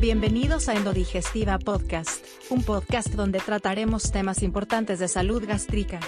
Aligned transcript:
Bienvenidos 0.00 0.70
a 0.70 0.74
Endodigestiva 0.74 1.58
Podcast, 1.58 2.24
un 2.48 2.62
podcast 2.62 3.08
donde 3.08 3.38
trataremos 3.38 4.10
temas 4.10 4.42
importantes 4.42 4.98
de 4.98 5.08
salud 5.08 5.44
gástrica, 5.46 6.00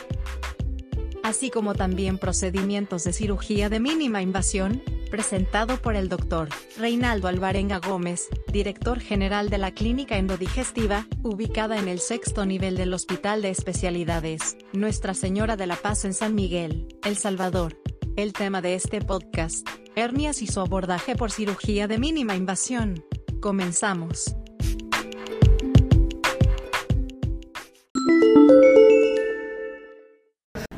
así 1.22 1.50
como 1.50 1.74
también 1.74 2.16
procedimientos 2.16 3.04
de 3.04 3.12
cirugía 3.12 3.68
de 3.68 3.80
mínima 3.80 4.22
invasión, 4.22 4.82
presentado 5.10 5.76
por 5.76 5.94
el 5.94 6.08
doctor 6.08 6.48
Reinaldo 6.78 7.28
Alvarenga 7.28 7.80
Gómez, 7.80 8.30
director 8.50 8.98
general 8.98 9.50
de 9.50 9.58
la 9.58 9.72
Clínica 9.72 10.16
Endodigestiva, 10.16 11.06
ubicada 11.22 11.76
en 11.78 11.86
el 11.86 11.98
sexto 11.98 12.46
nivel 12.46 12.78
del 12.78 12.94
Hospital 12.94 13.42
de 13.42 13.50
Especialidades, 13.50 14.56
Nuestra 14.72 15.12
Señora 15.12 15.58
de 15.58 15.66
la 15.66 15.76
Paz 15.76 16.06
en 16.06 16.14
San 16.14 16.34
Miguel, 16.34 16.88
El 17.04 17.18
Salvador. 17.18 17.76
El 18.16 18.32
tema 18.32 18.62
de 18.62 18.74
este 18.74 19.02
podcast, 19.02 19.68
hernias 19.96 20.40
y 20.40 20.46
su 20.46 20.60
abordaje 20.60 21.14
por 21.14 21.30
cirugía 21.30 21.88
de 21.88 21.98
mínima 21.98 22.36
invasión. 22.36 23.04
Comenzamos. 23.42 24.36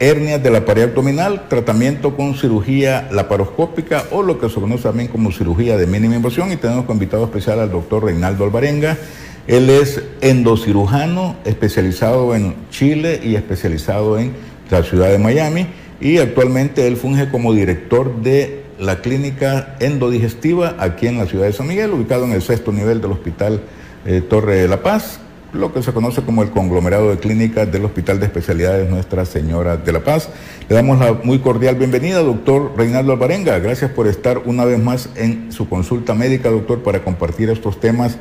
hernias 0.01 0.43
de 0.43 0.51
la 0.51 0.65
pared 0.65 0.85
abdominal, 0.85 1.49
tratamiento 1.49 2.17
con 2.17 2.35
cirugía 2.35 3.09
laparoscópica 3.11 4.05
o 4.11 4.23
lo 4.23 4.39
que 4.39 4.49
se 4.49 4.61
conoce 4.61 4.83
también 4.83 5.09
como 5.09 5.31
cirugía 5.31 5.77
de 5.79 5.87
mínima 5.87 6.17
invasión 6.17 6.53
y 6.53 6.57
tenemos 6.57 6.85
como 6.85 6.95
invitado 6.95 7.25
especial 7.25 7.61
al 7.61 7.71
doctor 7.71 8.05
Reinaldo 8.05 8.45
Alvarenga. 8.45 8.99
Él 9.47 9.71
es 9.71 10.03
endocirujano 10.21 11.37
especializado 11.45 12.35
en 12.35 12.55
Chile 12.71 13.21
y 13.23 13.37
especializado 13.37 14.19
en 14.19 14.33
la 14.71 14.83
ciudad 14.83 15.11
de 15.11 15.19
Miami 15.19 15.67
y 16.01 16.19
actualmente 16.19 16.87
él 16.87 16.97
funge 16.97 17.31
como 17.31 17.55
director 17.55 18.23
de 18.23 18.64
la 18.79 19.01
clínica 19.01 19.77
endodigestiva 19.81 20.77
aquí 20.79 21.07
en 21.07 21.19
la 21.19 21.27
ciudad 21.27 21.47
de 21.47 21.53
San 21.53 21.67
Miguel, 21.67 21.93
ubicado 21.93 22.25
en 22.25 22.33
el 22.33 22.43
sexto 22.43 22.73
nivel 22.73 23.01
del 23.01 23.13
Hospital 23.13 23.61
eh, 24.07 24.21
Torre 24.21 24.57
de 24.57 24.69
la 24.69 24.83
Paz, 24.83 25.21
lo 25.53 25.73
que 25.73 25.83
se 25.83 25.93
conoce 25.93 26.23
como 26.23 26.43
el 26.43 26.51
conglomerado 26.51 27.11
de 27.11 27.19
clínicas 27.19 27.71
del 27.71 27.85
Hospital 27.85 28.19
de 28.19 28.27
Especialidades 28.27 28.91
Nuestra 28.91 29.25
Señora 29.25 29.77
de 29.77 29.93
la 29.93 30.01
Paz. 30.01 30.29
Le 30.69 30.75
damos 30.75 30.99
la 30.99 31.13
muy 31.13 31.39
cordial 31.39 31.77
bienvenida, 31.77 32.19
doctor 32.21 32.73
Reinaldo 32.77 33.13
Alvarenga. 33.13 33.59
Gracias 33.61 33.91
por 33.91 34.09
estar 34.09 34.43
una 34.45 34.65
vez 34.65 34.83
más 34.83 35.09
en 35.15 35.53
su 35.53 35.69
consulta 35.69 36.15
médica, 36.15 36.51
doctor, 36.51 36.83
para 36.83 37.05
compartir 37.05 37.51
estos 37.51 37.79
temas 37.79 38.19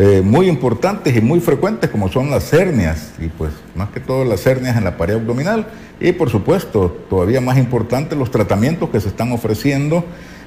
eh, 0.00 0.22
muy 0.22 0.46
importantes 0.48 1.16
y 1.16 1.20
muy 1.20 1.40
frecuentes 1.40 1.90
como 1.90 2.08
son 2.08 2.30
las 2.30 2.52
hernias, 2.52 3.14
y 3.18 3.26
pues 3.26 3.50
más 3.74 3.88
que 3.88 3.98
todo 3.98 4.24
las 4.24 4.46
hernias 4.46 4.76
en 4.76 4.84
la 4.84 4.96
pared 4.96 5.16
abdominal, 5.16 5.66
y 5.98 6.12
por 6.12 6.30
supuesto, 6.30 6.96
todavía 7.10 7.40
más 7.40 7.58
importante, 7.58 8.14
los 8.14 8.30
tratamientos 8.30 8.90
que 8.90 9.00
se 9.00 9.08
están 9.08 9.32
ofreciendo 9.32 10.04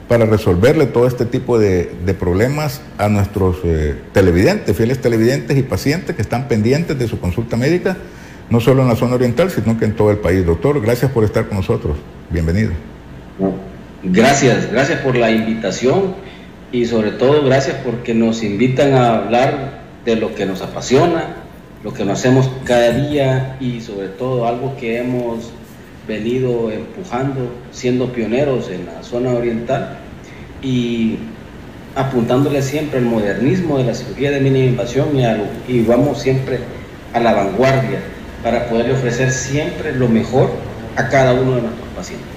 para 0.07 0.25
resolverle 0.25 0.85
todo 0.85 1.05
este 1.05 1.25
tipo 1.25 1.59
de, 1.59 1.91
problemas 2.17 2.79
a 2.97 3.09
nuestros 3.09 3.57
eh, 3.65 3.97
televidentes, 4.13 4.73
fieles 4.77 5.01
televidentes 5.01 5.57
y 5.57 5.63
pacientes 5.63 6.15
que 6.15 6.21
están 6.21 6.47
pendientes 6.47 6.97
de 6.97 7.09
su 7.09 7.19
consulta 7.19 7.57
médica, 7.57 7.97
no 8.49 8.61
solo 8.61 8.83
en 8.83 8.87
la 8.87 8.95
zona 8.95 9.15
oriental, 9.15 9.51
sino 9.51 9.77
que 9.77 9.83
en 9.83 9.97
todo 9.97 10.11
el 10.11 10.17
país. 10.19 10.45
Doctor, 10.45 10.79
gracias 10.81 11.11
por 11.11 11.25
estar 11.25 11.47
con 11.47 11.57
nosotros. 11.57 11.97
Bienvenido. 12.29 12.71
Gracias, 14.01 14.71
gracias 14.71 15.01
por 15.01 15.17
la 15.17 15.29
invitación 15.29 16.15
y 16.71 16.85
sobre 16.85 17.11
todo 17.11 17.43
gracias 17.43 17.77
porque 17.83 18.13
nos 18.13 18.43
invitan 18.43 18.93
a 18.93 19.17
hablar 19.17 19.81
de 20.05 20.15
lo 20.15 20.33
que 20.35 20.45
nos 20.45 20.61
apasiona, 20.61 21.35
lo 21.83 21.93
que 21.93 22.05
nos 22.05 22.19
hacemos 22.19 22.49
cada 22.63 22.91
día 22.91 23.57
y 23.59 23.81
sobre 23.81 24.07
todo 24.07 24.47
algo 24.47 24.75
que 24.77 24.99
hemos 24.99 25.51
venido 26.07 26.71
empujando, 26.71 27.49
siendo 27.71 28.11
pioneros 28.11 28.69
en 28.69 28.85
la 28.85 29.03
zona 29.03 29.31
oriental 29.31 29.97
y 30.61 31.17
apuntándole 31.95 32.61
siempre 32.61 32.99
al 32.99 33.05
modernismo 33.05 33.77
de 33.77 33.85
la 33.85 33.93
cirugía 33.93 34.31
de 34.31 34.39
mínima 34.39 34.65
invasión 34.65 35.09
y, 35.17 35.23
y 35.71 35.83
vamos 35.83 36.21
siempre 36.21 36.59
a 37.13 37.19
la 37.19 37.33
vanguardia 37.33 37.99
para 38.43 38.67
poderle 38.67 38.93
ofrecer 38.93 39.31
siempre 39.31 39.93
lo 39.93 40.07
mejor 40.07 40.49
a 40.95 41.09
cada 41.09 41.33
uno 41.33 41.55
de 41.55 41.61
nuestros 41.61 41.89
pacientes. 41.95 42.27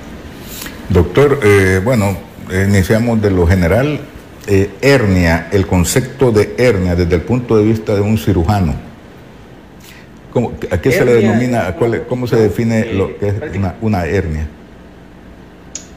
Doctor, 0.88 1.40
eh, 1.42 1.80
bueno, 1.82 2.16
iniciamos 2.50 3.22
de 3.22 3.30
lo 3.30 3.46
general. 3.46 4.00
Eh, 4.46 4.70
hernia, 4.82 5.48
el 5.52 5.66
concepto 5.66 6.30
de 6.30 6.54
hernia 6.58 6.94
desde 6.94 7.14
el 7.14 7.22
punto 7.22 7.56
de 7.56 7.64
vista 7.64 7.94
de 7.94 8.02
un 8.02 8.18
cirujano 8.18 8.74
¿A 10.70 10.80
qué 10.80 10.90
se 10.90 11.04
le 11.04 11.14
denomina, 11.14 11.76
cómo 12.08 12.26
se 12.26 12.36
define 12.36 12.92
lo 12.92 13.16
que 13.18 13.28
es 13.28 13.34
una, 13.80 14.04
hernia? 14.04 14.48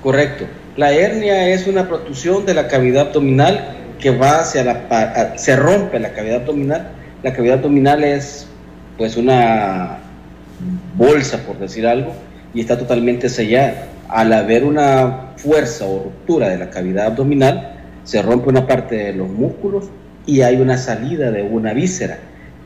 Correcto. 0.03 0.45
La 0.75 0.91
hernia 0.91 1.49
es 1.49 1.65
una 1.65 1.87
protrusión 1.87 2.45
de 2.45 2.53
la 2.53 2.67
cavidad 2.67 3.07
abdominal 3.07 3.75
que 3.99 4.11
va 4.11 4.41
hacia 4.41 4.63
la... 4.63 5.33
se 5.37 5.55
rompe 5.55 5.99
la 5.99 6.13
cavidad 6.13 6.41
abdominal. 6.41 6.89
La 7.23 7.33
cavidad 7.33 7.57
abdominal 7.57 8.03
es 8.03 8.47
pues 8.95 9.17
una 9.17 9.97
bolsa, 10.95 11.39
por 11.39 11.57
decir 11.57 11.87
algo, 11.87 12.13
y 12.53 12.61
está 12.61 12.77
totalmente 12.77 13.29
sellada. 13.29 13.87
Al 14.07 14.33
haber 14.33 14.63
una 14.63 15.31
fuerza 15.37 15.85
o 15.85 16.03
ruptura 16.03 16.49
de 16.49 16.59
la 16.59 16.69
cavidad 16.69 17.07
abdominal, 17.07 17.76
se 18.07 18.21
rompe 18.21 18.49
una 18.49 18.65
parte 18.65 18.95
de 18.95 19.13
los 19.13 19.29
músculos 19.29 19.89
y 20.25 20.41
hay 20.41 20.55
una 20.55 20.77
salida 20.77 21.29
de 21.29 21.43
una 21.43 21.73
víscera 21.73 22.17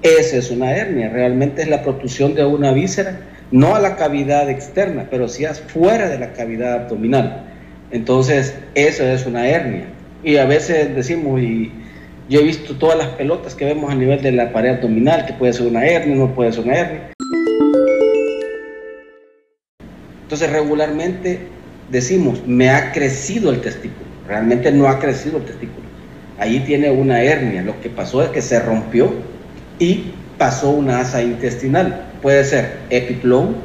esa 0.01 0.37
es 0.37 0.49
una 0.49 0.75
hernia, 0.75 1.09
realmente 1.09 1.61
es 1.61 1.67
la 1.67 1.83
protrusión 1.83 2.33
de 2.33 2.43
una 2.43 2.71
víscera, 2.71 3.19
no 3.51 3.75
a 3.75 3.79
la 3.79 3.95
cavidad 3.97 4.49
externa, 4.49 5.07
pero 5.11 5.27
sí 5.27 5.45
fuera 5.67 6.09
de 6.09 6.17
la 6.17 6.33
cavidad 6.33 6.73
abdominal. 6.73 7.43
Entonces, 7.91 8.55
eso 8.73 9.03
es 9.03 9.27
una 9.27 9.47
hernia. 9.47 9.85
Y 10.23 10.37
a 10.37 10.45
veces 10.45 10.95
decimos, 10.95 11.39
y 11.39 11.71
yo 12.29 12.39
he 12.39 12.43
visto 12.43 12.75
todas 12.77 12.97
las 12.97 13.09
pelotas 13.09 13.53
que 13.53 13.65
vemos 13.65 13.91
a 13.91 13.95
nivel 13.95 14.23
de 14.23 14.31
la 14.31 14.51
pared 14.51 14.71
abdominal, 14.71 15.27
que 15.27 15.33
puede 15.33 15.53
ser 15.53 15.67
una 15.67 15.85
hernia, 15.85 16.15
no 16.15 16.33
puede 16.33 16.51
ser 16.51 16.63
una 16.63 16.77
hernia. 16.77 17.13
Entonces, 20.23 20.49
regularmente 20.51 21.41
decimos, 21.91 22.41
me 22.47 22.71
ha 22.71 22.91
crecido 22.91 23.51
el 23.51 23.61
testículo. 23.61 24.10
Realmente 24.31 24.71
no 24.71 24.87
ha 24.87 24.97
crecido 24.97 25.39
el 25.39 25.43
testículo. 25.43 25.85
Ahí 26.39 26.61
tiene 26.61 26.89
una 26.89 27.21
hernia. 27.21 27.63
Lo 27.63 27.81
que 27.81 27.89
pasó 27.89 28.23
es 28.23 28.29
que 28.29 28.41
se 28.41 28.61
rompió 28.61 29.11
y 29.77 30.05
pasó 30.37 30.69
una 30.69 31.01
asa 31.01 31.21
intestinal. 31.21 32.05
Puede 32.21 32.45
ser 32.45 32.77
epiplón, 32.89 33.57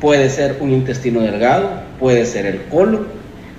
puede 0.00 0.30
ser 0.30 0.56
un 0.60 0.70
intestino 0.70 1.20
delgado, 1.20 1.68
puede 2.00 2.24
ser 2.24 2.46
el 2.46 2.62
colon, 2.70 3.08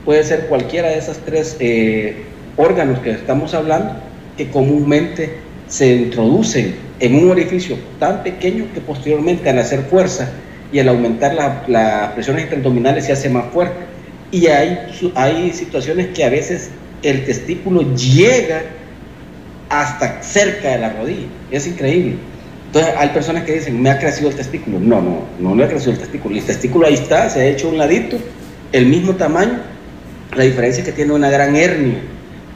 puede 0.03 0.23
ser 0.23 0.47
cualquiera 0.47 0.90
de 0.90 0.97
esos 0.97 1.19
tres 1.19 1.57
eh, 1.59 2.23
órganos 2.56 2.97
que 3.01 3.12
estamos 3.12 3.53
hablando 3.53 3.91
que 4.35 4.50
comúnmente 4.50 5.35
se 5.68 5.94
introducen 5.94 6.74
en 7.00 7.13
un 7.13 7.29
orificio 7.29 7.78
tan 8.00 8.24
pequeño 8.24 8.66
que 8.74 8.81
posteriormente 8.81 9.47
al 9.47 9.59
hacer 9.59 9.81
fuerza 9.81 10.28
y 10.74 10.79
al 10.79 10.89
aumentar 10.89 11.35
las 11.35 11.69
la 11.69 12.13
presiones 12.16 12.51
abdominales 12.51 13.06
se 13.06 13.12
hace 13.12 13.29
más 13.29 13.45
fuerte. 13.53 13.86
Y 14.31 14.47
hay, 14.47 14.77
hay 15.15 15.53
situaciones 15.53 16.07
que 16.07 16.23
a 16.23 16.29
veces 16.29 16.69
el 17.03 17.25
testículo 17.25 17.95
llega 17.95 18.63
hasta 19.69 20.21
cerca 20.21 20.69
de 20.69 20.77
la 20.79 20.89
rodilla. 20.93 21.27
Es 21.51 21.67
increíble. 21.67 22.15
Entonces 22.67 22.93
hay 22.97 23.09
personas 23.09 23.43
que 23.43 23.53
dicen, 23.53 23.81
me 23.81 23.89
ha 23.89 23.99
crecido 23.99 24.29
el 24.29 24.35
testículo. 24.35 24.79
No, 24.79 25.01
no, 25.01 25.21
no 25.39 25.55
me 25.55 25.63
ha 25.63 25.69
crecido 25.69 25.93
el 25.93 25.99
testículo. 25.99 26.35
El 26.35 26.43
testículo 26.43 26.88
ahí 26.88 26.95
está, 26.95 27.29
se 27.29 27.39
ha 27.41 27.45
hecho 27.45 27.69
un 27.69 27.77
ladito, 27.77 28.17
el 28.73 28.85
mismo 28.88 29.15
tamaño. 29.15 29.59
La 30.35 30.44
diferencia 30.44 30.81
es 30.81 30.89
que 30.89 30.94
tiene 30.94 31.13
una 31.13 31.29
gran 31.29 31.55
hernia, 31.55 31.99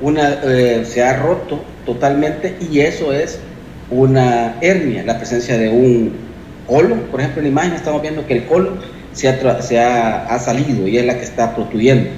una, 0.02 0.42
eh, 0.44 0.84
se 0.86 1.02
ha 1.02 1.18
roto 1.18 1.64
totalmente 1.86 2.56
y 2.70 2.82
eso 2.82 3.14
es 3.14 3.40
una 3.90 4.58
hernia, 4.62 5.04
la 5.04 5.18
presencia 5.18 5.58
de 5.58 5.70
un 5.70 6.14
colon. 6.68 7.00
Por 7.10 7.22
ejemplo, 7.22 7.40
en 7.40 7.46
la 7.46 7.50
imagen 7.50 7.74
estamos 7.74 8.02
viendo 8.02 8.28
que 8.28 8.34
el 8.34 8.46
colon 8.46 8.80
se 9.14 9.28
ha, 9.30 9.62
se 9.62 9.80
ha, 9.80 10.26
ha 10.26 10.40
salido 10.40 10.88
y 10.88 10.98
es 10.98 11.06
la 11.06 11.18
que 11.18 11.24
está 11.24 11.56
protuyendo. 11.56 12.10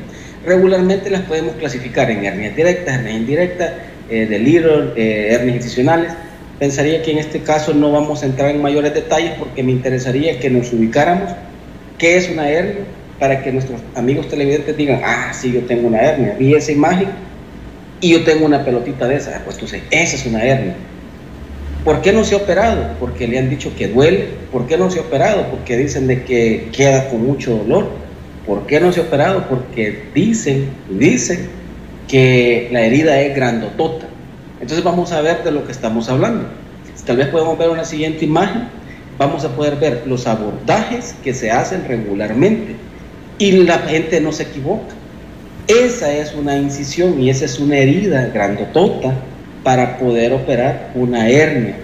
Regularmente 0.46 1.10
las 1.10 1.22
podemos 1.22 1.56
clasificar 1.56 2.12
en 2.12 2.26
hernias 2.26 2.56
directas, 2.56 2.96
hernias 2.96 3.16
indirectas, 3.16 3.72
eh, 4.10 4.26
de 4.26 4.40
Little, 4.40 4.92
eh, 4.96 5.30
hernias 5.32 5.56
institucionales. 5.56 6.14
Pensaría 6.60 7.02
que 7.02 7.12
en 7.12 7.18
este 7.20 7.40
caso 7.40 7.74
no 7.74 7.92
vamos 7.92 8.24
a 8.24 8.26
entrar 8.26 8.52
en 8.52 8.62
mayores 8.62 8.94
detalles 8.94 9.32
porque 9.40 9.64
me 9.64 9.72
interesaría 9.72 10.40
que 10.40 10.50
nos 10.50 10.72
ubicáramos 10.74 11.32
qué 11.98 12.18
es 12.18 12.30
una 12.30 12.50
hernia 12.50 12.84
para 13.20 13.42
que 13.42 13.52
nuestros 13.52 13.80
amigos 13.96 14.28
televidentes 14.28 14.76
digan, 14.76 15.02
ah, 15.04 15.32
sí, 15.34 15.54
yo 15.54 15.62
tengo 15.62 15.88
una 15.88 16.02
hernia, 16.02 16.36
vi 16.38 16.54
esa 16.54 16.72
imagen 16.72 17.08
y 18.02 18.12
yo 18.12 18.24
tengo 18.24 18.46
una 18.46 18.66
pelotita 18.66 19.08
de 19.08 19.16
esa, 19.16 19.42
pues 19.46 19.56
entonces 19.56 19.82
esa 19.92 20.16
es 20.16 20.26
una 20.26 20.44
hernia. 20.44 20.76
¿Por 21.84 22.02
qué 22.02 22.14
no 22.14 22.24
se 22.24 22.36
ha 22.36 22.38
operado? 22.38 22.96
Porque 23.00 23.28
le 23.28 23.38
han 23.38 23.50
dicho 23.50 23.76
que 23.76 23.90
duele. 23.90 24.30
¿Por 24.52 24.68
qué 24.68 24.78
no 24.78 24.90
se 24.90 25.00
ha 25.00 25.02
operado? 25.02 25.48
Porque 25.52 25.78
dicen 25.78 26.08
de 26.08 26.24
que 26.24 26.70
queda 26.72 27.10
con 27.10 27.26
mucho 27.26 27.58
dolor. 27.58 27.90
¿Por 28.48 28.66
qué 28.66 28.80
no 28.80 28.92
se 28.94 29.02
ha 29.02 29.04
operado? 29.04 29.46
Porque 29.50 30.04
dicen, 30.14 30.70
dicen 30.90 31.50
que 32.08 32.70
la 32.72 32.84
herida 32.84 33.20
es 33.20 33.36
grandotota. 33.36 34.08
Entonces 34.62 34.84
vamos 34.84 35.12
a 35.12 35.22
ver 35.22 35.44
de 35.44 35.52
lo 35.52 35.66
que 35.66 35.74
estamos 35.74 36.08
hablando. 36.08 36.46
Tal 37.06 37.18
vez 37.18 37.28
podemos 37.28 37.58
ver 37.58 37.70
una 37.70 37.84
siguiente 37.84 38.24
imagen. 38.24 38.64
Vamos 39.18 39.44
a 39.44 39.50
poder 39.50 39.76
ver 39.76 40.04
los 40.08 40.26
abordajes 40.26 41.16
que 41.22 41.34
se 41.34 41.52
hacen 41.52 41.86
regularmente 41.86 42.76
y 43.38 43.52
la 43.52 43.80
gente 43.80 44.22
no 44.22 44.32
se 44.32 44.44
equivoca. 44.44 44.96
Esa 45.68 46.14
es 46.14 46.34
una 46.34 46.58
incisión 46.58 47.22
y 47.22 47.30
esa 47.30 47.44
es 47.44 47.60
una 47.60 47.78
herida 47.78 48.28
grandotota 48.34 49.14
para 49.64 49.98
poder 49.98 50.34
operar 50.34 50.92
una 50.96 51.30
hernia, 51.30 51.76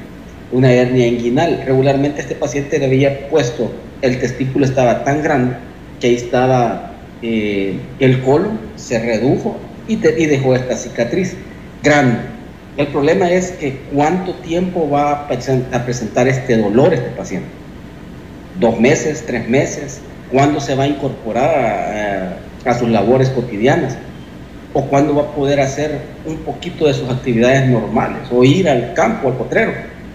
una 0.52 0.72
hernia 0.72 1.08
inguinal. 1.08 1.64
Regularmente 1.66 2.22
este 2.22 2.36
paciente 2.36 2.80
le 2.80 2.86
había 2.86 3.30
puesto, 3.30 3.72
el 4.02 4.20
testículo 4.20 4.66
estaba 4.66 5.04
tan 5.04 5.24
grande 5.24 5.56
que 6.00 6.08
ahí 6.08 6.16
estaba 6.16 6.94
eh, 7.22 7.80
el 8.00 8.22
colon, 8.22 8.60
se 8.76 9.00
redujo 9.00 9.58
y, 9.88 9.94
y 9.94 10.26
dejó 10.26 10.56
esta 10.56 10.76
cicatriz 10.76 11.36
grande. 11.84 12.20
El 12.78 12.88
problema 12.88 13.30
es 13.30 13.52
que 13.52 13.78
cuánto 13.94 14.34
tiempo 14.36 14.90
va 14.90 15.12
a 15.12 15.28
presentar 15.28 16.28
este 16.28 16.58
dolor 16.58 16.94
este 16.94 17.10
paciente. 17.10 17.48
Dos 18.60 18.80
meses, 18.80 19.26
tres 19.26 19.50
meses, 19.50 20.00
cuándo 20.32 20.60
se 20.60 20.76
va 20.76 20.84
a 20.84 20.88
incorporar 20.88 22.38
a, 22.66 22.74
sus 22.76 22.90
labores 22.90 23.30
cotidianas 23.30 23.98
o 24.80 24.86
cuándo 24.86 25.14
va 25.14 25.24
a 25.24 25.36
poder 25.36 25.60
hacer 25.60 26.00
un 26.26 26.38
poquito 26.38 26.88
de 26.88 26.94
sus 26.94 27.10
actividades 27.10 27.68
normales 27.68 28.22
o 28.32 28.46
ir 28.46 28.70
al 28.70 28.94
campo, 28.94 29.28
al 29.28 29.34
potrero, 29.34 29.74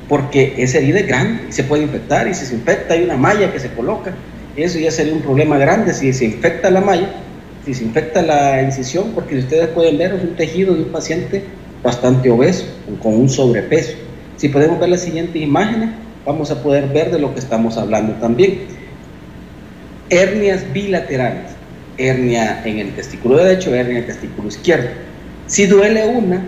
porque 0.09 0.55
esa 0.57 0.79
herida 0.79 1.01
es 1.01 1.07
grande 1.07 1.45
y 1.51 1.53
se 1.53 1.65
puede 1.65 1.83
infectar 1.83 2.27
y 2.29 2.35
si 2.35 2.47
se 2.47 2.55
infecta 2.55 2.95
hay 2.95 3.05
una 3.05 3.17
malla 3.17 3.53
que 3.53 3.61
se 3.61 3.69
coloca. 3.71 4.15
Eso 4.57 4.79
ya 4.79 4.91
sería 4.91 5.13
un 5.13 5.21
problema 5.21 5.59
grande 5.59 5.93
si 5.93 6.13
se 6.15 6.25
infecta 6.25 6.71
la 6.71 6.81
malla, 6.81 7.11
si 7.67 7.75
se 7.75 7.85
infecta 7.85 8.23
la 8.23 8.63
incisión, 8.63 9.13
porque 9.15 9.37
ustedes 9.37 9.69
pueden 9.69 9.99
ver 9.99 10.15
es 10.15 10.23
un 10.23 10.35
tejido 10.35 10.75
de 10.75 10.85
un 10.85 10.93
paciente 10.93 11.45
bastante 11.83 12.31
obeso, 12.31 12.65
con 13.03 13.15
un 13.15 13.29
sobrepeso. 13.29 13.93
Si 14.37 14.49
podemos 14.49 14.81
ver 14.81 14.89
las 14.89 15.01
siguientes 15.01 15.43
imágenes, 15.43 15.91
vamos 16.25 16.51
a 16.51 16.63
poder 16.63 16.89
ver 16.89 17.11
de 17.11 17.19
lo 17.19 17.35
que 17.35 17.41
estamos 17.41 17.77
hablando 17.77 18.15
también. 18.15 18.61
Hernias 20.09 20.73
bilaterales, 20.73 21.54
hernia 21.99 22.63
en 22.65 22.79
el 22.79 22.95
testículo 22.95 23.37
derecho, 23.37 23.75
hernia 23.75 23.99
en 23.99 24.05
el 24.05 24.07
testículo 24.07 24.49
izquierdo. 24.49 24.89
Si 25.47 25.67
duele 25.67 26.07
una, 26.07 26.43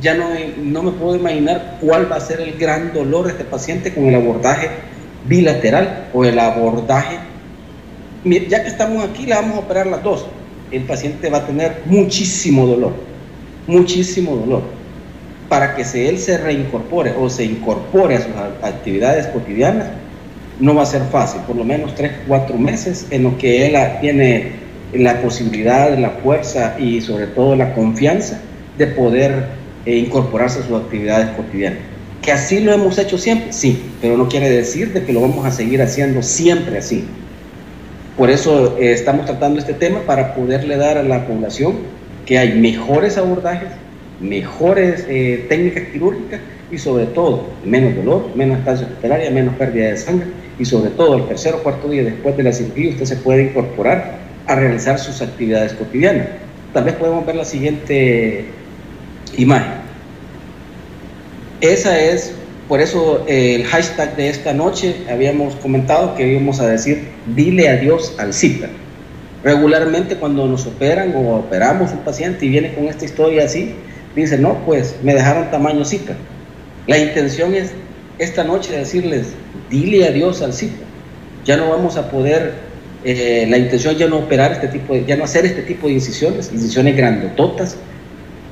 ya 0.00 0.14
no, 0.14 0.28
no 0.62 0.82
me 0.82 0.90
puedo 0.92 1.16
imaginar 1.16 1.78
cuál 1.80 2.10
va 2.10 2.16
a 2.16 2.20
ser 2.20 2.40
el 2.40 2.58
gran 2.58 2.92
dolor 2.92 3.26
de 3.26 3.32
este 3.32 3.44
paciente 3.44 3.92
con 3.92 4.04
el 4.04 4.14
abordaje 4.14 4.68
bilateral 5.26 6.08
o 6.12 6.24
el 6.24 6.38
abordaje. 6.38 7.18
Ya 8.24 8.62
que 8.62 8.68
estamos 8.68 9.04
aquí, 9.04 9.26
le 9.26 9.34
vamos 9.34 9.56
a 9.56 9.60
operar 9.60 9.86
las 9.86 10.02
dos. 10.02 10.26
El 10.70 10.82
paciente 10.82 11.30
va 11.30 11.38
a 11.38 11.46
tener 11.46 11.82
muchísimo 11.86 12.66
dolor, 12.66 12.92
muchísimo 13.66 14.36
dolor. 14.36 14.62
Para 15.48 15.74
que 15.74 15.82
él 16.08 16.18
se 16.18 16.38
reincorpore 16.38 17.14
o 17.18 17.28
se 17.28 17.44
incorpore 17.44 18.16
a 18.16 18.20
sus 18.22 18.32
actividades 18.62 19.26
cotidianas, 19.28 19.88
no 20.58 20.74
va 20.74 20.82
a 20.82 20.86
ser 20.86 21.02
fácil, 21.10 21.40
por 21.42 21.56
lo 21.56 21.64
menos 21.64 21.94
tres, 21.94 22.12
cuatro 22.26 22.56
meses 22.56 23.06
en 23.10 23.24
lo 23.24 23.36
que 23.38 23.66
él 23.66 23.76
tiene 24.00 24.63
la 24.94 25.20
posibilidad, 25.20 25.96
la 25.98 26.10
fuerza 26.10 26.76
y 26.78 27.00
sobre 27.00 27.26
todo 27.26 27.56
la 27.56 27.74
confianza 27.74 28.40
de 28.78 28.86
poder 28.86 29.46
eh, 29.86 29.96
incorporarse 29.96 30.60
a 30.60 30.62
sus 30.62 30.80
actividades 30.80 31.30
cotidianas. 31.36 31.80
Que 32.22 32.32
así 32.32 32.60
lo 32.60 32.72
hemos 32.72 32.98
hecho 32.98 33.18
siempre, 33.18 33.52
sí, 33.52 33.82
pero 34.00 34.16
no 34.16 34.28
quiere 34.28 34.48
decir 34.48 34.92
de 34.92 35.04
que 35.04 35.12
lo 35.12 35.20
vamos 35.20 35.44
a 35.44 35.50
seguir 35.50 35.82
haciendo 35.82 36.22
siempre 36.22 36.78
así. 36.78 37.04
Por 38.16 38.30
eso 38.30 38.78
eh, 38.78 38.92
estamos 38.92 39.26
tratando 39.26 39.58
este 39.58 39.74
tema 39.74 40.00
para 40.06 40.34
poderle 40.34 40.76
dar 40.76 40.96
a 40.96 41.02
la 41.02 41.26
población 41.26 41.74
que 42.24 42.38
hay 42.38 42.58
mejores 42.58 43.18
abordajes, 43.18 43.68
mejores 44.20 45.04
eh, 45.08 45.44
técnicas 45.48 45.84
quirúrgicas 45.92 46.40
y 46.70 46.78
sobre 46.78 47.06
todo 47.06 47.48
menos 47.64 47.94
dolor, 47.96 48.30
menos 48.34 48.58
estancia 48.58 48.86
hospitalaria, 48.86 49.30
menos 49.30 49.54
pérdida 49.56 49.88
de 49.88 49.96
sangre 49.96 50.28
y 50.58 50.64
sobre 50.64 50.90
todo 50.90 51.16
el 51.16 51.26
tercer 51.26 51.54
o 51.54 51.62
cuarto 51.62 51.88
día 51.88 52.04
después 52.04 52.36
de 52.36 52.44
la 52.44 52.52
cirugía 52.52 52.90
usted 52.90 53.04
se 53.04 53.16
puede 53.16 53.44
incorporar 53.44 54.23
a 54.46 54.54
realizar 54.54 54.98
sus 54.98 55.22
actividades 55.22 55.72
cotidianas. 55.74 56.28
Tal 56.72 56.84
vez 56.84 56.94
podemos 56.94 57.24
ver 57.24 57.36
la 57.36 57.44
siguiente 57.44 58.46
imagen. 59.36 59.84
Esa 61.60 61.98
es, 61.98 62.32
por 62.68 62.80
eso 62.80 63.24
el 63.26 63.64
hashtag 63.64 64.16
de 64.16 64.28
esta 64.28 64.52
noche 64.52 64.96
habíamos 65.10 65.54
comentado 65.56 66.14
que 66.14 66.26
íbamos 66.26 66.60
a 66.60 66.66
decir 66.66 67.08
dile 67.34 67.68
adiós 67.68 68.14
al 68.18 68.34
zika. 68.34 68.68
Regularmente 69.42 70.16
cuando 70.16 70.46
nos 70.46 70.66
operan 70.66 71.14
o 71.14 71.36
operamos 71.36 71.92
un 71.92 71.98
paciente 71.98 72.46
y 72.46 72.48
viene 72.48 72.74
con 72.74 72.84
esta 72.86 73.04
historia 73.04 73.44
así, 73.44 73.74
dice, 74.16 74.38
no, 74.38 74.58
pues 74.64 74.96
me 75.02 75.14
dejaron 75.14 75.50
tamaño 75.50 75.84
zika. 75.84 76.14
La 76.86 76.98
intención 76.98 77.54
es 77.54 77.72
esta 78.18 78.44
noche 78.44 78.76
decirles, 78.76 79.28
dile 79.70 80.06
adiós 80.06 80.42
al 80.42 80.52
sitio. 80.52 80.84
Ya 81.44 81.56
no 81.56 81.68
vamos 81.70 81.96
a 81.96 82.10
poder, 82.10 82.54
eh, 83.04 83.46
la 83.48 83.58
intención 83.58 83.94
ya 83.96 84.08
no 84.08 84.18
operar 84.18 84.52
este 84.52 84.68
tipo 84.68 84.94
de, 84.94 85.04
ya 85.04 85.16
no 85.16 85.24
hacer 85.24 85.44
este 85.44 85.62
tipo 85.62 85.88
de 85.88 85.94
incisiones, 85.94 86.50
incisiones 86.52 86.96
grandototas, 86.96 87.76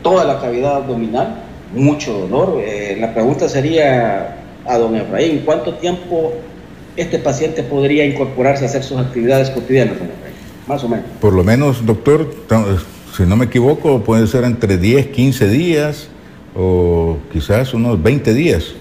toda 0.03 0.25
la 0.25 0.41
cavidad 0.41 0.77
abdominal, 0.77 1.37
mucho 1.75 2.13
dolor. 2.13 2.61
Eh, 2.63 2.97
la 3.01 3.15
pregunta 3.15 3.49
sería 3.49 4.37
a 4.67 4.79
don 4.79 4.95
Efraín, 4.95 5.43
¿cuánto 5.45 5.75
tiempo 5.75 6.35
este 6.97 7.19
paciente 7.19 7.63
podría 7.63 8.05
incorporarse 8.05 8.65
a 8.65 8.69
hacer 8.69 8.83
sus 8.83 8.99
actividades 8.99 9.49
cotidianas, 9.51 9.99
don 9.99 10.09
Efraín? 10.09 10.35
Más 10.67 10.85
o 10.85 10.89
menos. 10.89 11.07
Por 11.21 11.33
lo 11.33 11.43
menos, 11.43 11.87
doctor, 11.87 12.31
si 13.17 13.23
no 13.25 13.37
me 13.37 13.47
equivoco, 13.47 14.03
puede 14.05 14.27
ser 14.27 14.45
entre 14.45 14.77
10, 14.77 15.09
15 15.09 15.49
días 15.49 16.09
o 16.55 17.17
quizás 17.33 17.73
unos 17.73 18.03
20 18.03 18.35
días 18.35 18.75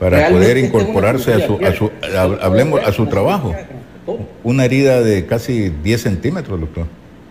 para 0.00 0.30
poder 0.30 0.58
incorporarse 0.58 1.32
a 1.32 1.46
su, 1.46 1.58
a 1.64 1.72
su, 1.72 1.90
hablemos, 2.42 2.80
a 2.84 2.92
su 2.92 3.06
trabajo. 3.06 3.54
Una 4.42 4.64
herida 4.64 5.00
de 5.00 5.26
casi 5.26 5.70
10 5.82 6.00
centímetros, 6.00 6.60
doctor. 6.60 6.86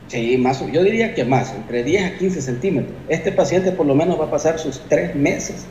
Sí, 0.08 0.38
más, 0.38 0.60
yo 0.72 0.84
diría 0.84 1.14
que 1.14 1.24
más, 1.24 1.54
entre 1.54 1.84
10 1.84 2.04
a 2.04 2.18
15 2.18 2.42
centímetros. 2.42 2.94
Este 3.08 3.32
paciente 3.32 3.72
por 3.72 3.86
lo 3.86 3.96
menos 3.96 4.20
va 4.20 4.26
a 4.26 4.32
pasar 4.32 4.60
sus 4.60 4.82
tres 4.90 5.16
meses 5.16 5.66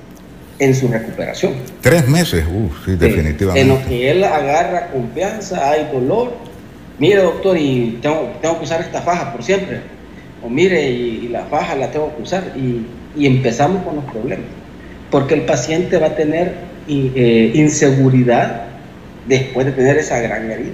en 0.58 0.74
su 0.74 0.88
recuperación. 0.88 1.54
Tres 1.80 2.08
meses, 2.08 2.44
Uf, 2.46 2.84
sí, 2.84 2.96
definitivamente. 2.96 3.60
En 3.60 3.68
lo 3.68 3.84
que 3.86 4.10
él 4.10 4.24
agarra 4.24 4.88
confianza, 4.88 5.70
hay 5.70 5.88
dolor. 5.92 6.32
Mire, 6.98 7.22
doctor, 7.22 7.56
y 7.58 7.98
tengo, 8.02 8.30
tengo 8.40 8.58
que 8.58 8.64
usar 8.64 8.80
esta 8.80 9.02
faja 9.02 9.32
por 9.32 9.42
siempre. 9.42 9.80
O 10.42 10.48
mire, 10.48 10.90
y, 10.90 11.28
la 11.28 11.44
faja 11.44 11.74
la 11.76 11.90
tengo 11.90 12.14
que 12.16 12.22
usar. 12.22 12.52
Y, 12.56 12.86
y 13.16 13.26
empezamos 13.26 13.82
con 13.84 13.96
los 13.96 14.04
problemas. 14.04 14.46
Porque 15.10 15.34
el 15.34 15.42
paciente 15.42 15.98
va 15.98 16.08
a 16.08 16.16
tener 16.16 16.54
eh, 16.88 17.52
inseguridad 17.54 18.64
después 19.28 19.66
de 19.66 19.72
tener 19.72 19.96
esa 19.98 20.18
gran 20.20 20.50
herida. 20.50 20.72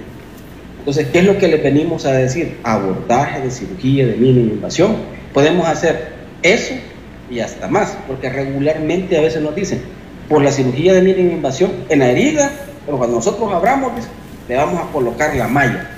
Entonces, 0.87 1.07
¿qué 1.11 1.19
es 1.19 1.25
lo 1.25 1.37
que 1.37 1.49
le 1.49 1.57
venimos 1.57 2.05
a 2.05 2.13
decir? 2.13 2.59
Abordaje 2.63 3.41
de 3.41 3.51
cirugía 3.51 4.07
de 4.07 4.15
mínima 4.15 4.53
invasión. 4.53 4.95
Podemos 5.33 5.67
hacer 5.67 6.13
eso 6.43 6.75
y 7.29 7.41
hasta 7.41 7.67
más, 7.67 7.97
porque 8.07 8.29
regularmente 8.29 9.17
a 9.17 9.21
veces 9.21 9.41
nos 9.41 9.53
dicen, 9.53 9.81
por 10.29 10.41
la 10.41 10.49
cirugía 10.49 10.93
de 10.93 11.01
mínima 11.01 11.33
invasión 11.33 11.71
en 11.89 11.99
la 11.99 12.07
herida, 12.07 12.49
pero 12.85 12.97
cuando 12.97 13.17
nosotros 13.17 13.51
abramos, 13.51 13.91
le 14.47 14.55
vamos 14.55 14.81
a 14.81 14.89
colocar 14.93 15.35
la 15.35 15.49
malla. 15.49 15.89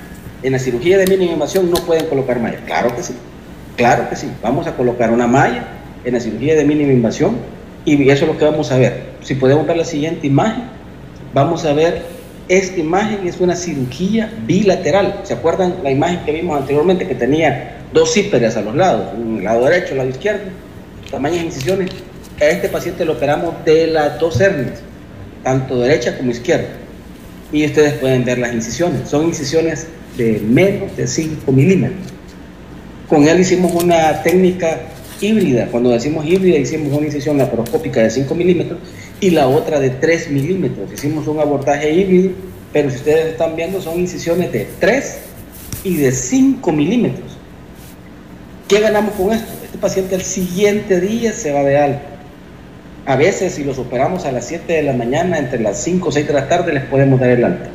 En 0.42 0.54
la 0.54 0.60
cirugía 0.60 0.98
de 0.98 1.06
mínima 1.06 1.34
invasión 1.34 1.70
no 1.70 1.78
pueden 1.86 2.08
colocar 2.08 2.40
malla. 2.40 2.58
Claro 2.66 2.96
que 2.96 3.04
sí, 3.04 3.14
claro 3.76 4.10
que 4.10 4.16
sí. 4.16 4.28
Vamos 4.42 4.66
a 4.66 4.76
colocar 4.76 5.12
una 5.12 5.28
malla 5.28 5.68
en 6.04 6.16
la 6.16 6.20
cirugía 6.20 6.56
de 6.56 6.66
mínima 6.66 6.94
invasión 6.94 7.38
y 7.86 8.10
eso 8.10 8.26
es 8.26 8.32
lo 8.32 8.40
que 8.40 8.46
vamos 8.46 8.72
a 8.72 8.78
ver. 8.80 9.04
Si 9.22 9.36
podemos 9.36 9.68
ver 9.68 9.78
la 9.78 9.86
siguiente 9.86 10.26
imagen, 10.26 10.64
vamos 11.32 11.64
a 11.66 11.74
ver 11.74 12.02
esta 12.50 12.80
imagen 12.80 13.28
es 13.28 13.40
una 13.40 13.56
cirugía 13.56 14.34
bilateral. 14.46 15.22
¿Se 15.24 15.34
acuerdan 15.34 15.76
la 15.84 15.92
imagen 15.92 16.26
que 16.26 16.32
vimos 16.32 16.60
anteriormente 16.60 17.08
que 17.08 17.14
tenía 17.14 17.78
dos 17.94 18.12
cíperes 18.12 18.58
a 18.58 18.62
los 18.62 18.76
lados, 18.76 19.14
el 19.16 19.44
lado 19.44 19.66
derecho, 19.66 19.96
lado 19.96 20.10
izquierdo, 20.10 20.46
tamaños 21.12 21.44
incisiones? 21.44 21.92
A 22.42 22.46
este 22.46 22.68
paciente 22.68 23.06
lo 23.06 23.14
operamos 23.14 23.54
de 23.66 23.88
las 23.88 24.20
dos 24.20 24.42
hernias, 24.42 24.82
tanto 25.44 25.80
derecha 25.80 26.18
como 26.18 26.32
izquierda. 26.32 26.70
Y 27.52 27.66
ustedes 27.66 27.94
pueden 27.94 28.26
ver 28.26 28.40
las 28.40 28.52
incisiones. 28.52 29.08
Son 29.08 29.26
incisiones 29.26 29.88
de 30.18 30.40
menos 30.40 30.96
de 30.98 31.06
5 31.06 31.52
milímetros. 31.52 32.00
Con 33.08 33.28
él 33.28 33.40
hicimos 33.40 33.72
una 33.74 34.24
técnica 34.24 34.82
híbrida. 35.22 35.68
Cuando 35.68 35.92
decimos 35.92 36.26
híbrida, 36.26 36.58
hicimos 36.58 36.94
una 36.94 37.06
incisión 37.06 37.38
laparoscópica 37.38 38.02
de 38.02 38.10
5 38.10 38.34
milímetros 38.34 38.80
y 39.22 39.32
la 39.32 39.48
otra 39.48 39.80
de 39.80 39.90
3 39.90 40.32
milímetros. 40.32 40.92
Hicimos 40.94 41.28
un 41.28 41.40
abordaje 41.40 41.92
híbrido, 41.92 42.32
pero 42.72 42.90
si 42.90 42.98
ustedes 42.98 43.28
están 43.28 43.56
viendo, 43.56 43.82
son 43.82 44.00
incisiones 44.00 44.52
de 44.52 44.68
3 44.80 45.18
y 45.84 45.98
de 45.98 46.12
5 46.12 46.72
milímetros. 46.72 47.38
¿Qué 48.68 48.80
ganamos 48.80 49.14
con 49.16 49.32
esto? 49.34 49.52
Este 49.64 49.78
paciente 49.78 50.16
el 50.16 50.22
siguiente 50.22 51.00
día 51.00 51.34
se 51.34 51.52
va 51.52 51.64
de 51.64 51.78
alta. 51.78 52.02
A 53.06 53.16
veces, 53.16 53.54
si 53.54 53.64
los 53.64 53.80
operamos 53.80 54.26
a 54.26 54.32
las 54.32 54.46
7 54.46 54.72
de 54.72 54.84
la 54.84 54.94
mañana, 54.94 55.40
entre 55.40 55.60
las 55.60 55.82
5 55.84 56.10
o 56.10 56.12
6 56.12 56.28
de 56.28 56.34
la 56.34 56.48
tarde, 56.48 56.74
les 56.74 56.84
podemos 56.84 57.20
dar 57.20 57.30
el 57.32 57.44
alta. 57.44 57.70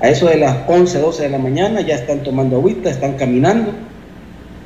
A 0.00 0.08
eso 0.08 0.26
de 0.26 0.36
las 0.36 0.56
11, 0.66 0.98
12 0.98 1.22
de 1.22 1.28
la 1.28 1.38
mañana 1.38 1.80
ya 1.80 1.94
están 1.94 2.22
tomando 2.24 2.56
agüita, 2.56 2.90
están 2.90 3.12
caminando 3.14 3.72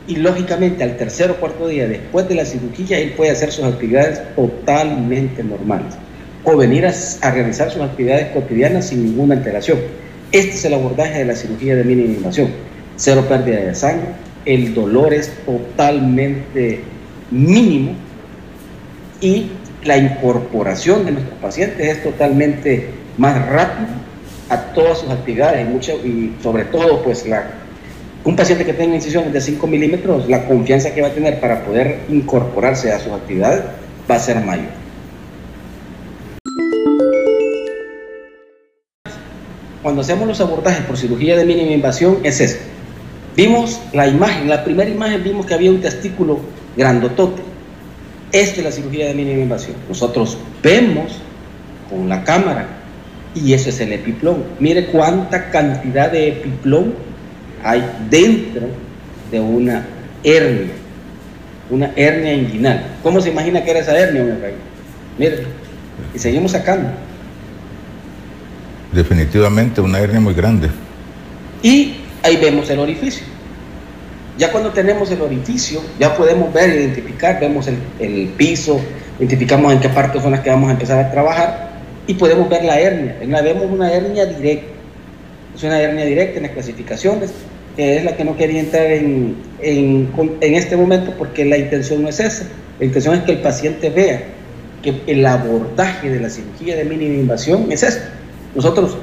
y 0.09 0.17
lógicamente 0.17 0.83
al 0.83 0.97
tercer 0.97 1.31
o 1.31 1.37
cuarto 1.37 1.69
día 1.69 1.87
después 1.87 2.27
de 2.29 2.35
la 2.35 2.47
cirugía 2.47 2.99
él 2.99 3.13
puede 3.13 3.31
hacer 3.31 3.53
sus 3.53 3.67
actividades 3.67 4.23
totalmente 4.35 5.45
normales 5.45 5.95
o 6.45 6.57
venir 6.57 6.87
a, 6.87 7.31
realizar 7.31 7.71
sus 7.71 7.83
actividades 7.83 8.29
cotidianas 8.33 8.89
sin 8.89 9.05
ninguna 9.05 9.35
alteración. 9.35 9.79
Este 10.33 10.51
es 10.51 10.65
el 10.65 10.75
abordaje 10.75 11.19
de 11.19 11.25
la 11.25 11.35
cirugía 11.35 11.77
de 11.77 11.85
mínima. 11.85 12.31
Cero 12.97 13.25
pérdida 13.29 13.61
de 13.61 13.75
sangre, 13.75 14.09
el 14.45 14.75
dolor 14.75 15.15
es 15.15 15.31
totalmente 15.45 16.81
mínimo 17.31 17.93
y 19.21 19.51
la 19.85 19.97
incorporación 19.97 21.07
de 21.07 21.13
nuestros 21.13 21.39
pacientes 21.39 21.97
es 21.97 22.03
totalmente 22.03 22.89
más 23.17 23.47
rápida 23.49 23.89
a 24.49 24.57
todas 24.73 24.99
sus 24.99 25.11
actividades 25.11 25.67
y, 26.05 26.33
sobre 26.43 26.65
todo 26.65 27.03
pues 27.03 27.25
un 28.25 28.37
paciente 28.37 28.65
que 28.65 28.73
tenga 28.73 28.95
incisiones 28.95 29.33
de 29.33 29.41
5 29.41 29.67
milímetros, 29.67 30.29
la 30.29 30.47
confianza 30.47 30.93
que 30.93 31.01
va 31.01 31.09
a 31.09 31.13
tener 31.13 31.41
para 31.41 31.65
poder 31.65 32.01
incorporarse 32.09 32.93
a 32.93 32.99
sus 32.99 33.13
actividades 33.13 33.63
va 34.11 34.17
a 34.17 34.19
ser 34.19 34.41
mayor. 34.45 34.88
Cuando 39.89 40.03
hacemos 40.03 40.29
los 40.29 40.39
abordajes 40.43 40.83
por 40.83 40.99
cirugía 40.99 41.35
de 41.35 41.47
mínima 41.47 41.73
invasión 41.73 42.19
es 42.23 42.43
esto. 42.43 42.63
Vimos 43.35 43.81
la 43.95 44.07
imagen, 44.07 44.47
la 44.47 44.63
primera 44.63 44.91
imagen 44.91 45.25
vimos 45.25 45.47
que 45.47 45.55
había 45.55 45.71
un 45.71 45.81
testículo 45.81 46.41
grandotote. 46.77 47.41
Esta 48.31 48.59
es 48.59 48.65
la 48.65 48.71
cirugía 48.71 49.07
de 49.07 49.15
mínima 49.15 49.41
invasión. 49.41 49.77
Nosotros 49.89 50.37
vemos 50.63 51.13
con 51.89 52.07
la 52.07 52.23
cámara 52.23 52.69
y 53.35 53.55
eso 53.55 53.71
es 53.71 53.81
el 53.81 53.95
epiplón. 53.95 54.45
Mire 54.61 54.89
cuánta 54.89 55.49
cantidad 55.49 56.13
de 56.13 56.29
epiplón 56.33 56.93
hay 57.65 57.83
dentro 58.11 58.67
de 59.31 59.41
una 59.41 59.87
hernia, 60.23 60.75
una 61.71 61.93
hernia 61.97 62.35
inguinal. 62.35 62.85
¿Cómo 63.03 63.23
se 63.23 63.31
imagina 63.31 63.65
que 63.65 63.71
era 63.71 63.81
esa 63.81 63.99
hernia, 63.99 64.37
Mire, 65.17 65.45
y 66.15 66.19
seguimos 66.19 66.53
sacando. 66.53 66.91
Definitivamente 68.93 69.81
una 69.81 69.99
hernia 69.99 70.21
muy 70.21 70.35
grande. 70.35 70.69
Y 71.63 71.97
ahí 72.23 72.37
vemos 72.37 72.71
el 72.71 72.79
orificio. 72.79 73.25
Ya 74.39 74.53
cuando 74.53 74.71
tenemos 74.71 75.11
el 75.11 75.21
orificio, 75.21 75.83
ya 75.99 76.17
podemos 76.17 76.53
ver, 76.53 76.71
identificar, 76.71 77.41
vemos 77.41 77.67
el, 77.67 78.29
piso, 78.37 78.81
identificamos 79.19 79.73
en 79.73 79.81
qué 79.81 79.89
partes 79.89 80.23
son 80.23 80.31
las 80.31 80.41
que 80.41 80.51
vamos 80.51 80.69
a 80.69 80.73
empezar 80.73 81.05
a 81.05 81.11
trabajar 81.11 81.71
y 82.07 82.15
podemos 82.15 82.49
ver 82.49 82.65
la 82.65 82.79
hernia. 82.79 83.17
La 83.27 83.43
vemos 83.43 83.67
una 83.69 83.93
hernia 83.93 84.27
directa. 84.27 84.73
Es 85.57 85.63
una 85.65 85.81
hernia 85.81 86.05
directa 86.05 86.37
en 86.37 86.45
las 86.45 86.53
clasificaciones, 86.53 87.33
que 87.77 87.97
es 87.97 88.05
la 88.05 88.17
que 88.17 88.25
no 88.25 88.37
quería 88.37 88.61
entrar 88.61 88.87
en, 88.87 89.37
en, 89.61 90.09
en 90.41 90.55
este 90.55 90.77
momento 90.77 91.13
porque 91.19 91.45
la 91.45 91.59
intención 91.59 92.03
no 92.03 92.09
es 92.09 92.21
esa. 92.21 92.45
La 92.79 92.85
intención 92.87 93.17
es 93.17 93.23
que 93.25 93.33
el 93.33 93.39
paciente 93.39 93.91
vea 93.91 94.23
que 94.83 95.03
el 95.09 95.27
abordaje 95.27 96.11
de 96.11 96.21
la 96.21 96.31
cirugía 96.31 96.77
de 96.77 96.85
mínima 96.85 97.15
invasión 97.15 97.73
es 97.73 97.83
esto. 97.83 98.18
Nosotros 98.55 98.97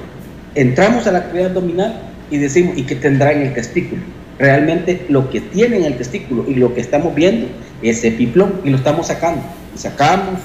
entramos 0.55 1.07
a 1.07 1.11
la 1.11 1.19
actividad 1.19 1.47
abdominal 1.47 2.01
y 2.31 2.37
decimos, 2.37 2.77
¿y 2.77 2.83
qué 2.83 2.95
tendrá 2.95 3.31
en 3.31 3.43
el 3.43 3.53
testículo? 3.53 4.01
Realmente 4.37 5.05
lo 5.09 5.29
que 5.29 5.41
tiene 5.41 5.77
en 5.77 5.85
el 5.85 5.97
testículo 5.97 6.45
y 6.47 6.55
lo 6.55 6.73
que 6.73 6.81
estamos 6.81 7.15
viendo 7.15 7.47
es 7.81 8.03
epiplón 8.03 8.61
y 8.63 8.69
lo 8.69 8.77
estamos 8.77 9.07
sacando. 9.07 9.41
Y 9.73 9.77
sacamos, 9.77 10.39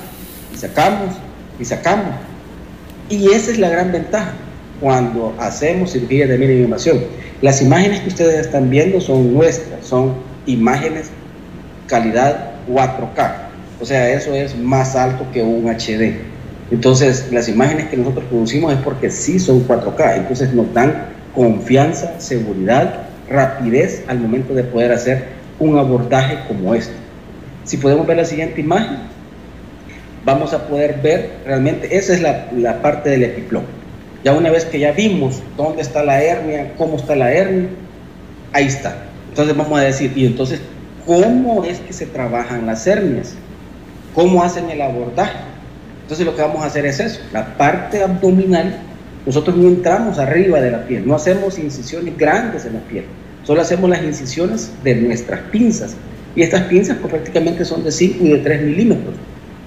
y 0.54 0.56
sacamos, 0.56 1.16
y 1.58 1.64
sacamos. 1.64 2.14
Y 3.08 3.32
esa 3.32 3.50
es 3.50 3.58
la 3.58 3.68
gran 3.68 3.90
ventaja 3.90 4.32
cuando 4.80 5.34
hacemos 5.38 5.92
cirugía 5.92 6.26
de 6.26 6.38
mínima 6.38 6.60
invasión. 6.60 7.00
Las 7.42 7.60
imágenes 7.62 8.00
que 8.00 8.08
ustedes 8.08 8.46
están 8.46 8.70
viendo 8.70 9.00
son 9.00 9.34
nuestras, 9.34 9.86
son 9.86 10.14
imágenes 10.46 11.10
calidad 11.86 12.52
4K. 12.68 13.32
O 13.80 13.84
sea, 13.84 14.10
eso 14.10 14.34
es 14.34 14.56
más 14.56 14.94
alto 14.94 15.26
que 15.32 15.42
un 15.42 15.68
HD. 15.68 16.14
Entonces, 16.70 17.28
las 17.32 17.48
imágenes 17.48 17.88
que 17.88 17.96
nosotros 17.96 18.24
producimos 18.26 18.72
es 18.72 18.78
porque 18.80 19.10
sí 19.10 19.38
son 19.38 19.66
4K. 19.66 20.18
Entonces, 20.18 20.52
nos 20.54 20.72
dan 20.72 21.06
confianza, 21.34 22.20
seguridad, 22.20 23.06
rapidez 23.28 24.04
al 24.08 24.18
momento 24.18 24.54
de 24.54 24.64
poder 24.64 24.92
hacer 24.92 25.24
un 25.58 25.78
abordaje 25.78 26.38
como 26.48 26.74
este. 26.74 26.92
Si 27.64 27.76
podemos 27.76 28.06
ver 28.06 28.16
la 28.16 28.24
siguiente 28.24 28.60
imagen, 28.60 28.98
vamos 30.24 30.52
a 30.52 30.66
poder 30.66 31.00
ver 31.02 31.30
realmente, 31.44 31.96
esa 31.96 32.14
es 32.14 32.20
la, 32.20 32.48
la 32.56 32.82
parte 32.82 33.10
del 33.10 33.24
epiplón. 33.24 33.64
Ya 34.24 34.32
una 34.32 34.50
vez 34.50 34.64
que 34.64 34.78
ya 34.78 34.92
vimos 34.92 35.42
dónde 35.56 35.82
está 35.82 36.02
la 36.02 36.22
hernia, 36.22 36.72
cómo 36.76 36.96
está 36.96 37.16
la 37.16 37.32
hernia, 37.32 37.68
ahí 38.52 38.66
está. 38.66 39.04
Entonces 39.28 39.56
vamos 39.56 39.78
a 39.78 39.82
decir, 39.82 40.12
y 40.16 40.26
entonces, 40.26 40.60
¿cómo 41.06 41.64
es 41.64 41.78
que 41.80 41.92
se 41.92 42.06
trabajan 42.06 42.66
las 42.66 42.86
hernias? 42.86 43.34
¿Cómo 44.14 44.42
hacen 44.42 44.68
el 44.70 44.82
abordaje? 44.82 45.49
Entonces 46.10 46.26
lo 46.26 46.34
que 46.34 46.42
vamos 46.42 46.64
a 46.64 46.66
hacer 46.66 46.86
es 46.86 46.98
eso, 46.98 47.20
la 47.32 47.56
parte 47.56 48.02
abdominal, 48.02 48.80
nosotros 49.24 49.56
no 49.56 49.68
entramos 49.68 50.18
arriba 50.18 50.60
de 50.60 50.72
la 50.72 50.84
piel, 50.84 51.06
no 51.06 51.14
hacemos 51.14 51.56
incisiones 51.56 52.18
grandes 52.18 52.64
en 52.64 52.72
la 52.72 52.80
piel, 52.80 53.04
solo 53.44 53.60
hacemos 53.60 53.88
las 53.88 54.02
incisiones 54.02 54.72
de 54.82 54.96
nuestras 54.96 55.38
pinzas. 55.52 55.94
Y 56.34 56.42
estas 56.42 56.62
pinzas 56.62 56.96
pues, 57.00 57.12
prácticamente 57.12 57.64
son 57.64 57.84
de 57.84 57.92
5 57.92 58.24
y 58.24 58.28
de 58.30 58.38
3 58.38 58.62
milímetros. 58.62 59.14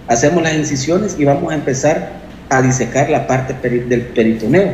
Hacemos 0.09 0.43
las 0.43 0.53
incisiones 0.55 1.15
y 1.17 1.23
vamos 1.23 1.49
a 1.49 1.55
empezar 1.55 2.11
a 2.49 2.61
disecar 2.61 3.09
la 3.09 3.25
parte 3.25 3.55
del 3.69 4.01
peritoneo. 4.01 4.69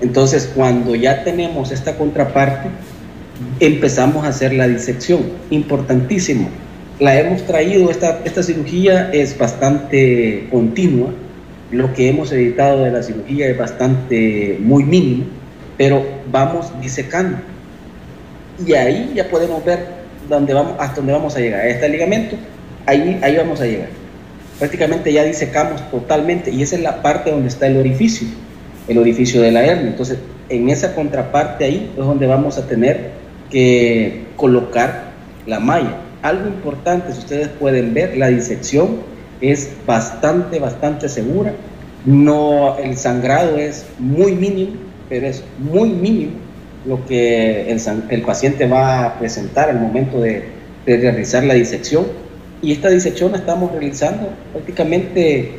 Entonces, 0.00 0.50
cuando 0.52 0.96
ya 0.96 1.22
tenemos 1.22 1.70
esta 1.70 1.96
contraparte, 1.96 2.70
empezamos 3.60 4.24
a 4.24 4.30
hacer 4.30 4.52
la 4.52 4.66
disección. 4.66 5.20
Importantísimo. 5.50 6.48
La 7.02 7.18
hemos 7.18 7.42
traído, 7.42 7.90
esta, 7.90 8.20
esta 8.24 8.42
cirugía 8.42 9.10
es 9.12 9.36
bastante 9.36 10.46
continua. 10.50 11.10
Lo 11.72 11.92
que 11.94 12.08
hemos 12.08 12.30
editado 12.30 12.84
de 12.84 12.92
la 12.92 13.02
cirugía 13.02 13.48
es 13.48 13.58
bastante, 13.58 14.56
muy 14.60 14.84
mínimo, 14.84 15.24
pero 15.76 16.04
vamos 16.30 16.70
disecando. 16.80 17.38
Y 18.64 18.74
ahí 18.74 19.12
ya 19.16 19.28
podemos 19.28 19.64
ver 19.64 19.80
dónde 20.28 20.54
vamos, 20.54 20.74
hasta 20.78 20.96
dónde 20.96 21.12
vamos 21.12 21.34
a 21.34 21.40
llegar. 21.40 21.66
Este 21.66 21.88
ligamento, 21.88 22.36
ahí, 22.86 23.18
ahí 23.20 23.36
vamos 23.36 23.60
a 23.60 23.66
llegar 23.66 24.02
prácticamente 24.62 25.12
ya 25.12 25.24
disecamos 25.24 25.82
totalmente 25.90 26.52
y 26.52 26.62
esa 26.62 26.76
es 26.76 26.82
la 26.82 27.02
parte 27.02 27.32
donde 27.32 27.48
está 27.48 27.66
el 27.66 27.78
orificio, 27.78 28.28
el 28.86 28.96
orificio 28.96 29.42
de 29.42 29.50
la 29.50 29.64
hernia. 29.64 29.88
Entonces, 29.88 30.18
en 30.48 30.68
esa 30.68 30.94
contraparte 30.94 31.64
ahí 31.64 31.90
es 31.90 32.04
donde 32.04 32.28
vamos 32.28 32.58
a 32.58 32.68
tener 32.68 33.10
que 33.50 34.22
colocar 34.36 35.10
la 35.48 35.58
malla. 35.58 35.96
Algo 36.22 36.46
importante, 36.46 37.12
si 37.12 37.18
ustedes 37.18 37.48
pueden 37.48 37.94
ver, 37.94 38.16
la 38.16 38.28
disección 38.28 39.00
es 39.40 39.70
bastante, 39.86 40.58
bastante 40.58 41.08
segura. 41.08 41.52
No, 42.06 42.78
el 42.78 42.96
sangrado 42.96 43.56
es 43.58 43.86
muy 43.98 44.32
mínimo, 44.32 44.72
pero 45.08 45.26
es 45.26 45.42
muy 45.58 45.90
mínimo 45.90 46.32
lo 46.86 47.04
que 47.06 47.70
el, 47.70 48.22
paciente 48.22 48.66
va 48.66 49.06
a 49.06 49.18
presentar 49.18 49.70
al 49.70 49.80
momento 49.80 50.20
de, 50.20 50.44
de 50.84 50.96
realizar 50.96 51.44
la 51.44 51.54
disección 51.54 52.06
y 52.60 52.72
esta 52.72 52.88
disección 52.88 53.32
la 53.32 53.38
estamos 53.38 53.72
realizando 53.72 54.28
prácticamente 54.52 55.52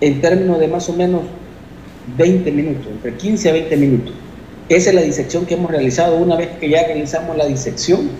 en 0.00 0.20
términos 0.20 0.58
de 0.58 0.68
más 0.68 0.88
o 0.88 0.92
menos 0.92 1.22
20 2.16 2.50
minutos, 2.50 2.86
entre 2.90 3.14
15 3.14 3.48
a 3.48 3.52
20 3.52 3.76
minutos. 3.76 4.14
Esa 4.68 4.90
es 4.90 4.94
la 4.96 5.02
disección 5.02 5.46
que 5.46 5.54
hemos 5.54 5.70
realizado. 5.70 6.16
Una 6.16 6.36
vez 6.36 6.48
que 6.60 6.68
ya 6.68 6.84
realizamos 6.84 7.36
la 7.36 7.46
disección, 7.46 8.10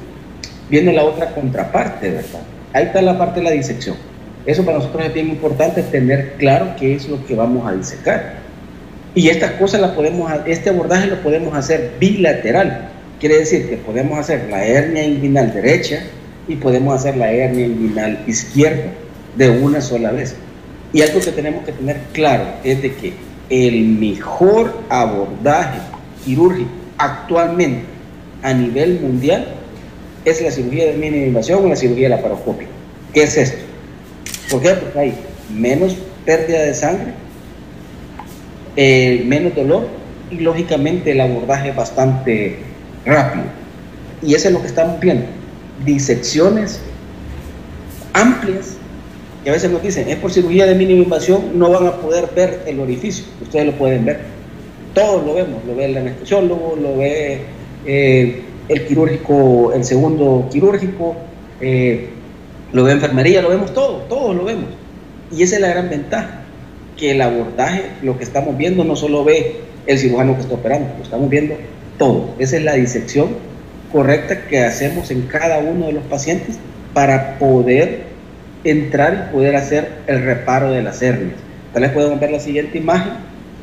viene 0.73 0.93
la 0.95 1.05
otra 1.05 1.35
contraparte, 1.35 2.09
¿verdad? 2.11 2.41
Ahí 2.73 2.87
está 2.87 3.03
la 3.03 3.19
parte 3.19 3.41
de 3.41 3.45
la 3.45 3.51
disección. 3.51 3.95
Eso 4.47 4.65
para 4.65 4.79
nosotros 4.79 5.05
es 5.05 5.13
bien 5.13 5.29
importante 5.29 5.83
tener 5.83 6.33
claro 6.39 6.75
qué 6.81 6.95
es 6.95 7.09
lo 7.09 7.25
que 7.27 7.37
vamos 7.37 7.69
a 7.69 7.73
disecar. 7.73 8.37
Y 9.15 9.29
estas 9.29 9.53
cosas 9.53 9.83
las 9.83 9.91
podemos, 9.91 10.33
este 10.47 10.71
abordaje 10.71 11.09
lo 11.09 11.23
podemos 11.23 11.55
hacer 11.55 11.93
bilateral. 12.01 12.89
Quiere 13.21 13.41
decir 13.41 13.69
que 13.69 13.77
podemos 13.77 14.19
hacer 14.19 14.49
la 14.51 14.65
hernia 14.65 15.05
inguinal 15.05 15.53
derecha, 15.53 16.03
y 16.49 16.57
podemos 16.57 16.99
hacer 16.99 17.19
la 17.19 17.31
hernia 17.31 17.67
inguinal 17.67 18.25
izquierda 18.27 18.91
de 19.37 19.51
una 19.51 19.81
sola 19.81 20.11
vez. 20.11 20.35
Y 20.93 21.03
algo 21.03 21.21
que 21.21 21.33
tenemos 21.33 21.65
que 21.65 21.73
tener 21.73 21.99
claro 22.13 22.45
es 22.65 22.81
de 22.81 22.95
que 22.95 23.13
el 23.51 23.85
mejor 23.85 24.75
abordaje 24.89 25.79
quirúrgico 26.25 26.71
actualmente 26.97 27.85
a 28.43 28.55
nivel 28.55 29.01
mundial 29.01 29.47
es 30.25 30.41
la 30.43 30.51
cirugía 30.51 30.87
de 30.87 30.95
mínima 30.95 31.27
invasión 31.27 31.65
o 31.65 31.69
la 31.69 31.77
cirugía 31.77 32.09
laparoscópica. 32.09 32.71
¿Qué 33.13 33.23
es 33.23 33.37
esto? 33.37 33.59
¿Por 34.51 34.63
qué? 34.63 34.71
Porque 34.71 34.99
hay 34.99 35.15
menos 35.53 35.97
pérdida 36.25 36.63
de 36.63 36.75
sangre, 36.75 37.13
eh, 38.77 39.23
menos 39.27 39.55
dolor 39.55 39.89
y 40.31 40.37
lógicamente 40.37 41.13
el 41.13 41.21
abordaje 41.21 41.71
es 41.71 41.77
bastante 41.77 42.59
rápido. 43.05 43.45
Y 44.23 44.35
eso 44.35 44.49
es 44.49 44.55
lo 44.55 44.61
que 44.61 44.69
estamos 44.69 45.01
viendo 45.01 45.27
disecciones 45.85 46.81
amplias 48.13 48.77
que 49.43 49.51
a 49.51 49.53
veces 49.55 49.71
nos 49.71 49.83
dicen, 49.83 50.09
es 50.09 50.17
por 50.17 50.31
cirugía 50.31 50.67
de 50.67 50.75
mínima 50.77 51.03
invasión, 51.03 51.59
no 51.59 51.71
van 51.71 51.87
a 51.87 51.97
poder 51.97 52.29
ver 52.35 52.63
el 52.67 52.79
orificio, 52.79 53.25
ustedes 53.41 53.67
lo 53.67 53.73
pueden 53.73 54.05
ver. 54.05 54.21
Todos 54.95 55.27
lo 55.27 55.35
vemos, 55.35 55.65
lo 55.67 55.75
ve 55.75 55.87
el 55.87 55.97
anestesiólogo, 55.97 56.79
lo 56.81 56.97
ve 56.99 57.41
eh, 57.85 58.43
el 58.69 58.87
quirúrgico, 58.87 59.73
el 59.75 59.85
segundo 59.85 60.49
quirúrgico, 60.51 61.17
eh, 61.61 62.09
lo 62.73 62.85
ve 62.85 62.93
enfermería, 62.93 63.43
lo 63.43 63.51
vemos 63.51 63.73
todo, 63.75 63.99
todos 64.09 64.35
lo 64.35 64.45
vemos. 64.45 64.71
Y 65.31 65.43
esa 65.43 65.57
es 65.57 65.63
la 65.63 65.69
gran 65.69 65.91
ventaja, 65.91 66.43
que 66.97 67.13
el 67.13 67.23
abordaje, 67.23 67.85
lo 68.03 68.19
que 68.19 68.25
estamos 68.25 68.57
viendo, 68.57 68.85
no 68.85 68.97
solo 68.97 69.25
ve 69.25 69.61
el 69.87 69.99
cirujano 69.99 70.35
que 70.35 70.43
está 70.43 70.55
operando, 70.55 70.89
lo 70.97 71.03
estamos 71.03 71.29
viendo 71.29 71.55
todo. 71.99 72.35
Esa 72.39 72.57
es 72.57 72.65
la 72.65 72.75
disección 72.75 73.31
correcta 73.91 74.47
que 74.49 74.61
hacemos 74.61 75.11
en 75.11 75.23
cada 75.23 75.59
uno 75.59 75.87
de 75.87 75.93
los 75.93 76.05
pacientes 76.05 76.59
para 76.95 77.39
poder 77.39 78.13
entrar 78.65 79.29
y 79.29 79.35
poder 79.35 79.57
hacer 79.57 79.89
el 80.07 80.23
reparo 80.25 80.71
de 80.71 80.83
las 80.83 81.03
hernias. 81.03 81.37
Tal 81.73 81.83
vez 81.83 81.93
podemos 81.93 82.21
ver 82.21 82.31
la 82.31 82.41
siguiente 82.41 82.79
imagen 82.79 83.13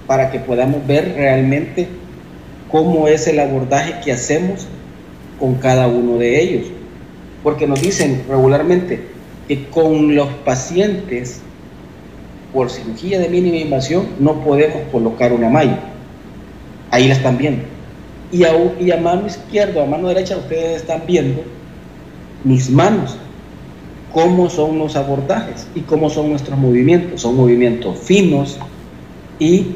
para 0.07 0.31
que 0.31 0.39
podamos 0.39 0.85
ver 0.85 1.13
realmente 1.15 1.87
cómo 2.71 3.07
es 3.07 3.27
el 3.27 3.39
abordaje 3.39 3.95
que 4.03 4.11
hacemos 4.11 4.67
con 5.39 5.55
cada 5.55 5.88
uno 5.88 6.17
de 6.17 6.41
ellos. 6.41 6.67
Porque 7.43 7.67
nos 7.67 7.81
dicen 7.81 8.24
regularmente 8.27 9.01
que 9.48 9.65
con 9.69 10.15
los 10.15 10.27
pacientes 10.46 11.41
por 12.53 12.69
cirugía 12.69 13.19
de 13.19 13.29
mínima 13.29 13.58
invasión 13.58 14.08
no 14.19 14.43
podemos 14.43 14.81
colocar 14.91 15.34
una 15.34 15.50
malla. 15.50 15.79
Ahí 16.91 17.08
la 17.08 17.13
están 17.13 17.38
viendo. 17.38 17.63
Y 18.31 18.43
a, 18.43 18.51
y 18.79 18.91
a 18.91 18.98
mano 18.98 19.27
izquierda 19.27 19.84
a 19.84 19.86
mano 19.86 20.08
derecha 20.08 20.38
ustedes 20.38 20.81
están 20.81 21.03
viendo 21.08 21.43
mis 22.43 22.69
manos, 22.69 23.17
cómo 24.13 24.50
son 24.50 24.77
los 24.79 24.96
abordajes 24.96 25.67
y 25.75 25.81
cómo 25.81 26.10
son 26.10 26.29
nuestros 26.29 26.58
movimientos. 26.58 27.22
Son 27.22 27.36
movimientos 27.36 27.98
finos 28.00 28.60
y 29.39 29.67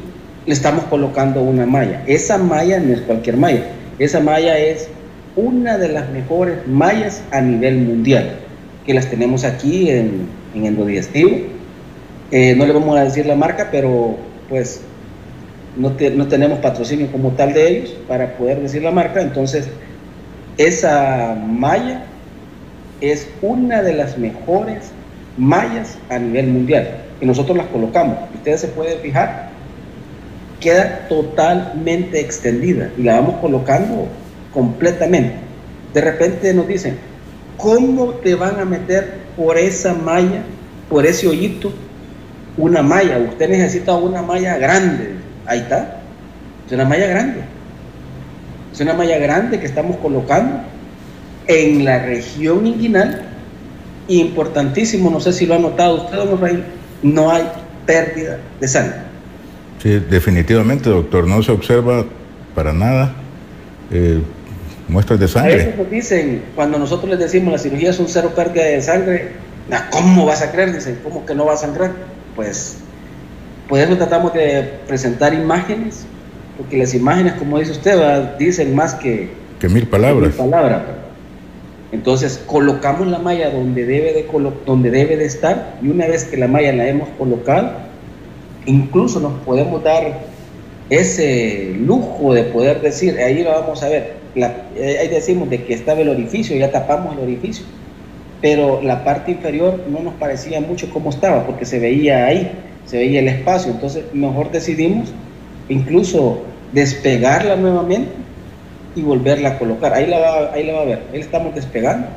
le 0.46 0.52
estamos 0.52 0.84
colocando 0.84 1.42
una 1.42 1.66
malla. 1.66 2.02
Esa 2.06 2.38
malla 2.38 2.78
no 2.80 2.94
es 2.94 3.00
cualquier 3.02 3.36
malla. 3.36 3.64
Esa 3.98 4.20
malla 4.20 4.58
es 4.58 4.88
una 5.36 5.78
de 5.78 5.88
las 5.88 6.10
mejores 6.10 6.66
mallas 6.66 7.22
a 7.30 7.40
nivel 7.40 7.78
mundial, 7.78 8.36
que 8.86 8.94
las 8.94 9.08
tenemos 9.10 9.44
aquí 9.44 9.90
en, 9.90 10.28
en 10.54 10.66
Endodigestivo. 10.66 11.30
Eh, 12.30 12.54
no 12.56 12.66
le 12.66 12.72
vamos 12.72 12.96
a 12.96 13.04
decir 13.04 13.26
la 13.26 13.34
marca, 13.34 13.68
pero 13.70 14.16
pues 14.48 14.80
no, 15.76 15.90
no, 16.14 16.28
tenemos 16.28 16.58
patrocinio 16.60 17.10
como 17.10 17.30
tal 17.32 17.52
de 17.52 17.68
ellos 17.68 17.96
para 18.06 18.36
poder 18.36 18.60
decir 18.60 18.82
la 18.82 18.90
marca. 18.90 19.20
Entonces, 19.20 19.68
esa 20.56 21.34
malla 21.34 22.04
es 23.00 23.28
una 23.42 23.82
de 23.82 23.94
las 23.94 24.18
mejores 24.18 24.90
mallas 25.36 25.98
a 26.10 26.18
nivel 26.18 26.46
mundial 26.46 26.88
y 27.20 27.26
nosotros 27.26 27.56
las 27.56 27.66
colocamos. 27.66 28.18
Ustedes 28.34 28.60
se 28.60 28.68
pueden 28.68 28.98
fijar, 29.00 29.48
queda 30.60 31.06
totalmente 31.08 32.20
extendida 32.20 32.90
y 32.96 33.02
la 33.02 33.16
vamos 33.16 33.36
colocando 33.40 34.06
completamente. 34.54 35.34
De 35.92 36.00
repente 36.00 36.54
nos 36.54 36.66
dicen, 36.66 36.96
¿cómo 37.56 38.10
te 38.14 38.34
van 38.34 38.60
a 38.60 38.64
meter 38.64 39.18
por 39.36 39.58
esa 39.58 39.92
malla, 39.92 40.42
por 40.88 41.04
ese 41.04 41.26
hoyito, 41.28 41.72
una 42.56 42.82
malla? 42.82 43.18
Usted 43.18 43.48
necesita 43.48 43.94
una 43.94 44.22
malla 44.22 44.56
grande. 44.56 45.16
Ahí 45.44 45.58
está. 45.58 46.00
Es 46.66 46.72
una 46.72 46.84
malla 46.84 47.06
grande. 47.06 47.40
Es 48.72 48.80
una 48.80 48.94
malla 48.94 49.18
grande 49.18 49.60
que 49.60 49.66
estamos 49.66 49.96
colocando 49.96 50.60
en 51.46 51.84
la 51.84 52.04
región 52.04 52.66
inguinal. 52.66 53.22
Importantísimo, 54.08 55.10
no 55.10 55.20
sé 55.20 55.32
si 55.32 55.46
lo 55.46 55.54
ha 55.54 55.58
notado 55.58 56.04
usted, 56.04 56.16
don 56.16 56.40
Raúl, 56.40 56.64
no 57.02 57.30
hay 57.30 57.44
pérdida 57.86 58.38
de 58.60 58.68
sangre. 58.68 58.96
Sí, 59.82 60.00
definitivamente, 60.10 60.90
doctor, 60.90 61.26
no 61.26 61.42
se 61.42 61.52
observa 61.52 62.04
para 62.54 62.72
nada. 62.72 63.14
Eh, 63.90 64.20
muestras 64.88 65.18
de 65.20 65.28
sangre. 65.28 65.72
A 65.74 65.76
nos 65.76 65.90
dicen, 65.90 66.42
cuando 66.54 66.78
nosotros 66.78 67.10
les 67.10 67.18
decimos 67.18 67.52
la 67.52 67.58
cirugía 67.58 67.90
es 67.90 67.98
un 67.98 68.08
cero 68.08 68.32
pérdida 68.34 68.64
de 68.64 68.82
sangre, 68.82 69.28
¿cómo 69.90 70.26
vas 70.26 70.42
a 70.42 70.50
creer? 70.52 70.72
Dicen, 70.72 70.98
¿cómo 71.02 71.24
que 71.24 71.34
no 71.34 71.44
vas 71.44 71.62
a 71.62 71.66
sangrar? 71.66 71.92
Pues, 72.36 72.78
por 73.68 73.78
eso 73.78 73.96
tratamos 73.96 74.34
de 74.34 74.70
presentar 74.86 75.32
imágenes, 75.32 76.04
porque 76.58 76.78
las 76.78 76.94
imágenes, 76.94 77.34
como 77.34 77.58
dice 77.58 77.72
usted, 77.72 78.36
dicen 78.38 78.74
más 78.74 78.94
que, 78.94 79.30
que 79.58 79.68
mil 79.68 79.86
palabras. 79.86 80.34
Que 80.34 80.42
mil 80.42 80.50
palabras. 80.50 80.82
Entonces 81.92 82.42
colocamos 82.44 83.06
la 83.06 83.20
malla 83.20 83.50
donde 83.50 83.86
debe, 83.86 84.12
de 84.12 84.26
donde 84.66 84.90
debe 84.90 85.16
de 85.16 85.26
estar 85.26 85.76
y 85.80 85.88
una 85.88 86.06
vez 86.06 86.24
que 86.24 86.36
la 86.36 86.48
malla 86.48 86.72
la 86.72 86.88
hemos 86.88 87.08
colocado, 87.10 87.70
incluso 88.66 89.20
nos 89.20 89.34
podemos 89.44 89.82
dar 89.84 90.18
ese 90.90 91.72
lujo 91.78 92.34
de 92.34 92.42
poder 92.44 92.80
decir, 92.80 93.16
ahí 93.18 93.44
lo 93.44 93.50
vamos 93.50 93.82
a 93.82 93.88
ver, 93.88 94.23
eh, 94.36 94.98
ahí 95.00 95.08
decimos 95.08 95.48
de 95.48 95.64
que 95.64 95.74
estaba 95.74 96.00
el 96.00 96.08
orificio, 96.08 96.56
ya 96.56 96.70
tapamos 96.70 97.16
el 97.16 97.22
orificio, 97.22 97.64
pero 98.40 98.82
la 98.82 99.04
parte 99.04 99.30
inferior 99.30 99.84
no 99.88 100.00
nos 100.00 100.14
parecía 100.14 100.60
mucho 100.60 100.90
como 100.90 101.10
estaba, 101.10 101.46
porque 101.46 101.64
se 101.64 101.78
veía 101.78 102.26
ahí, 102.26 102.50
se 102.84 102.98
veía 102.98 103.20
el 103.20 103.28
espacio, 103.28 103.72
entonces 103.72 104.04
mejor 104.12 104.50
decidimos 104.50 105.12
incluso 105.68 106.42
despegarla 106.72 107.56
nuevamente 107.56 108.10
y 108.96 109.02
volverla 109.02 109.50
a 109.50 109.58
colocar, 109.58 109.94
ahí 109.94 110.06
la 110.06 110.18
va, 110.18 110.52
ahí 110.52 110.64
la 110.64 110.72
va 110.74 110.82
a 110.82 110.84
ver, 110.84 111.02
ahí 111.12 111.18
la 111.18 111.24
estamos 111.24 111.54
despegando 111.54 112.08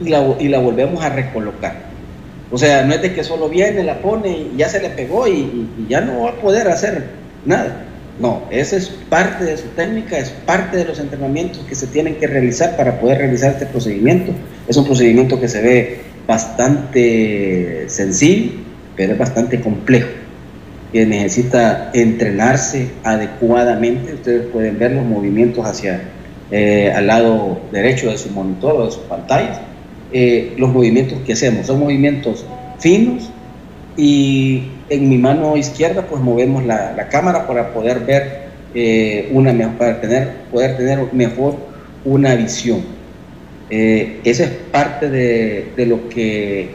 y 0.00 0.08
la, 0.08 0.34
y 0.38 0.48
la 0.48 0.58
volvemos 0.58 1.02
a 1.04 1.08
recolocar. 1.08 1.86
O 2.50 2.58
sea, 2.58 2.84
no 2.84 2.94
es 2.94 3.02
de 3.02 3.12
que 3.12 3.24
solo 3.24 3.48
viene, 3.48 3.82
la 3.82 3.98
pone 3.98 4.28
y 4.28 4.54
ya 4.56 4.68
se 4.68 4.80
le 4.80 4.90
pegó 4.90 5.26
y 5.26 5.68
ya 5.88 6.00
no 6.00 6.24
va 6.24 6.30
a 6.30 6.34
poder 6.34 6.68
hacer 6.68 7.06
nada 7.44 7.86
no, 8.18 8.42
esa 8.50 8.76
es 8.76 8.88
parte 8.88 9.44
de 9.44 9.56
su 9.56 9.68
técnica, 9.68 10.18
es 10.18 10.30
parte 10.30 10.78
de 10.78 10.84
los 10.86 10.98
entrenamientos 10.98 11.64
que 11.68 11.74
se 11.74 11.86
tienen 11.86 12.16
que 12.16 12.26
realizar 12.26 12.76
para 12.76 12.98
poder 12.98 13.18
realizar 13.18 13.52
este 13.52 13.66
procedimiento. 13.66 14.32
Es 14.66 14.76
un 14.76 14.86
procedimiento 14.86 15.38
que 15.38 15.48
se 15.48 15.60
ve 15.60 16.00
bastante 16.26 17.84
sencillo, 17.88 18.52
pero 18.96 19.12
es 19.12 19.18
bastante 19.18 19.60
complejo, 19.60 20.08
que 20.92 21.04
necesita 21.04 21.90
entrenarse 21.92 22.88
adecuadamente. 23.04 24.14
Ustedes 24.14 24.46
pueden 24.46 24.78
ver 24.78 24.92
los 24.92 25.04
movimientos 25.04 25.66
hacia 25.66 26.00
eh, 26.50 26.92
al 26.96 27.08
lado 27.08 27.60
derecho 27.70 28.10
de 28.10 28.16
su 28.16 28.30
monitor 28.30 28.80
o 28.80 28.86
de 28.86 28.92
su 28.92 29.02
pantalla. 29.02 29.60
Eh, 30.12 30.54
los 30.56 30.72
movimientos 30.72 31.18
que 31.26 31.34
hacemos 31.34 31.66
son 31.66 31.80
movimientos 31.80 32.46
finos 32.78 33.30
y 33.96 34.62
en 34.88 35.08
mi 35.08 35.18
mano 35.18 35.56
izquierda 35.56 36.02
pues 36.02 36.22
movemos 36.22 36.64
la, 36.64 37.08
cámara 37.10 37.46
para 37.46 37.72
poder 37.72 38.00
ver 38.00 38.46
eh, 38.74 39.28
una 39.32 39.52
para 39.78 40.00
tener, 40.00 40.32
poder 40.52 40.76
tener 40.76 41.12
mejor 41.12 41.56
una 42.04 42.34
visión. 42.34 42.84
Eh, 43.68 44.20
esa 44.24 44.44
es 44.44 44.50
parte 44.70 45.10
de, 45.10 45.72
de, 45.76 45.86
lo 45.86 46.08
que 46.08 46.70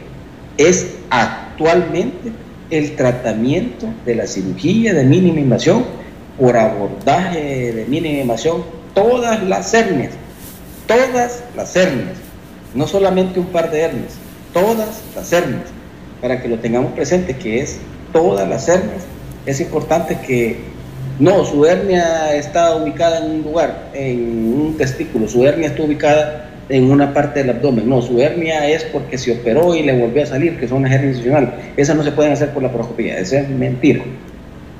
es 0.58 0.94
actualmente 1.08 2.32
el 2.70 2.96
tratamiento 2.96 3.86
de 4.04 4.14
la 4.14 4.26
cirugía 4.26 4.92
de 4.92 5.04
mínima 5.04 5.40
invasión 5.40 5.84
por 6.38 6.56
abordaje 6.56 7.72
de 7.72 7.84
mínima 7.86 8.20
invasión, 8.20 8.64
todas 8.94 9.42
las 9.44 9.72
hernias, 9.72 10.12
todas 10.86 11.42
las 11.56 11.76
hernias, 11.76 12.16
no 12.74 12.86
solamente 12.86 13.40
un 13.40 13.46
par 13.46 13.70
de 13.70 13.80
hernias, 13.80 14.14
todas 14.52 15.02
las 15.14 15.32
hernias, 15.32 15.64
para 16.20 16.40
que 16.40 16.48
lo 16.48 16.58
tengamos 16.58 16.92
presente 16.92 17.36
que 17.36 17.60
es 17.60 17.78
todas 18.12 18.48
las 18.48 18.68
hernias, 18.68 19.04
es 19.46 19.60
importante 19.60 20.18
que 20.26 20.56
no, 21.18 21.44
su 21.44 21.64
hernia 21.66 22.34
está 22.34 22.74
ubicada 22.76 23.18
en 23.18 23.30
un 23.30 23.42
lugar, 23.42 23.90
en 23.94 24.54
un 24.54 24.76
testículo, 24.76 25.28
su 25.28 25.46
hernia 25.46 25.68
está 25.68 25.82
ubicada 25.82 26.48
en 26.68 26.90
una 26.90 27.12
parte 27.12 27.40
del 27.40 27.50
abdomen, 27.50 27.88
no, 27.88 28.00
su 28.00 28.20
hernia 28.20 28.68
es 28.68 28.84
porque 28.84 29.18
se 29.18 29.32
operó 29.32 29.74
y 29.74 29.82
le 29.82 29.98
volvió 29.98 30.22
a 30.22 30.26
salir, 30.26 30.58
que 30.58 30.68
son 30.68 30.82
las 30.82 30.92
hernias 30.92 31.16
institucionales, 31.16 31.50
esas 31.76 31.96
no 31.96 32.02
se 32.02 32.12
pueden 32.12 32.32
hacer 32.32 32.50
por 32.50 32.62
la 32.62 32.70
poroscopía, 32.70 33.18
eso 33.18 33.36
es 33.36 33.48
mentira. 33.48 34.02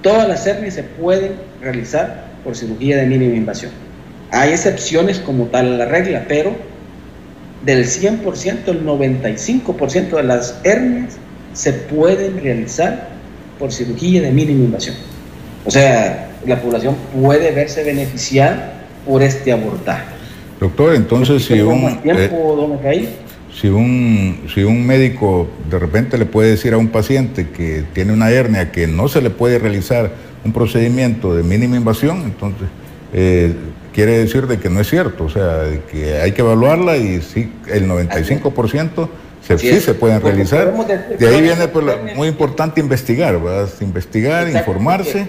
Todas 0.01 0.27
las 0.27 0.47
hernias 0.47 0.75
se 0.75 0.83
pueden 0.83 1.33
realizar 1.61 2.25
por 2.43 2.57
cirugía 2.57 2.97
de 2.97 3.07
mínima 3.07 3.37
invasión. 3.37 3.71
Hay 4.31 4.51
excepciones 4.51 5.19
como 5.19 5.45
tal 5.47 5.75
a 5.75 5.77
la 5.77 5.85
regla, 5.85 6.25
pero 6.27 6.53
del 7.65 7.85
100%, 7.85 8.69
el 8.69 8.85
95% 8.85 10.17
de 10.17 10.23
las 10.23 10.59
hernias 10.65 11.17
se 11.53 11.73
pueden 11.73 12.43
realizar 12.43 13.12
por 13.63 13.71
cirugía 13.71 14.21
de 14.23 14.33
mínima 14.33 14.65
invasión. 14.65 14.97
O 15.65 15.71
sea, 15.71 16.33
la 16.45 16.61
población 16.61 16.97
puede 17.15 17.53
verse 17.53 17.85
beneficiada 17.85 18.83
por 19.07 19.23
este 19.23 19.53
abordaje. 19.53 20.03
Doctor, 20.59 20.97
entonces 20.97 21.45
si 21.45 21.61
un, 21.61 22.01
eh, 22.05 23.09
si 23.55 23.69
un, 23.69 24.41
si 24.53 24.65
un 24.65 24.85
médico 24.85 25.49
de 25.71 25.79
repente 25.79 26.19
le 26.19 26.27
puede 26.27 26.51
decir 26.51 26.75
a 26.75 26.77
un 26.77 26.89
paciente 26.89 27.51
que 27.51 27.85
tiene 27.93 28.13
una 28.13 28.33
hernia 28.33 28.73
que 28.73 28.89
no 28.89 29.07
se 29.07 29.23
le 29.23 29.31
puede 29.31 29.61
realizar 29.61 30.11
un 30.45 30.53
procedimiento 30.53 31.33
de 31.33 31.45
mínima 31.45 31.77
invasión, 31.77 32.23
entonces 32.23 32.67
eh, 33.13 33.55
quiere 33.95 34.19
decir 34.19 34.49
de 34.49 34.59
que 34.59 34.71
no 34.71 34.81
es 34.81 34.91
cierto, 34.91 35.27
o 35.27 35.31
sea, 35.31 35.69
que 35.89 36.17
hay 36.17 36.33
que 36.33 36.43
evaluarla 36.43 36.97
y 36.97 37.23
sí, 37.23 37.49
el 37.69 37.89
95% 37.89 39.09
sí 39.43 39.81
se 39.81 39.95
pueden 39.95 40.21
realizar. 40.21 40.73
De 41.19 41.29
ahí 41.29 41.43
viene 41.43 41.69
pues, 41.69 41.85
muy 42.15 42.29
importante 42.29 42.81
investigar, 42.81 43.41
¿verdad? 43.41 43.69
Investigar, 43.81 44.49
informarse 44.49 45.27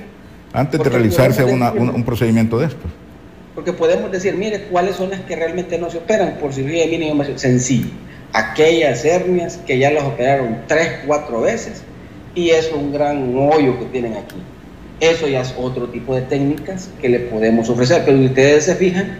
antes 0.52 0.82
de 0.82 0.89
realizarse 0.89 1.43
un, 1.43 2.04
procedimiento 2.04 2.60
de 2.60 2.67
estos. 2.67 2.91
Porque 3.56 3.73
podemos 3.73 4.12
decir, 4.12 4.36
mire, 4.36 4.63
¿cuáles 4.71 4.95
son 4.95 5.12
las 5.12 5.21
que 5.21 5.36
realmente 5.36 5.78
no 5.78 5.89
se 5.89 5.97
operan 5.97 6.38
por 6.39 6.54
cirugía 6.54 6.86
de 6.86 6.97
mínima 6.97 7.26
Sencillo. 7.36 7.89
Aquellas 8.34 9.06
hernias 9.06 9.60
que 9.67 9.78
ya 9.78 9.91
las 9.91 10.04
operaron 10.06 10.58
tres, 10.67 11.02
cuatro 11.06 11.41
veces 11.41 11.84
y 12.34 12.49
es 12.49 12.71
un 12.71 12.91
gran 12.91 13.36
hoyo 13.38 13.78
que 13.78 13.86
tienen 13.86 14.13
aquí. 14.13 14.38
Eso 14.99 15.28
ya 15.28 15.41
es 15.41 15.54
otro 15.58 15.88
tipo 15.89 16.15
de 16.15 16.21
técnicas 16.21 16.89
que 16.99 17.10
le 17.10 17.19
podemos 17.19 17.69
ofrecer. 17.69 18.04
Pero 18.06 18.17
ustedes 18.19 18.65
se 18.65 18.76
fijan, 18.76 19.19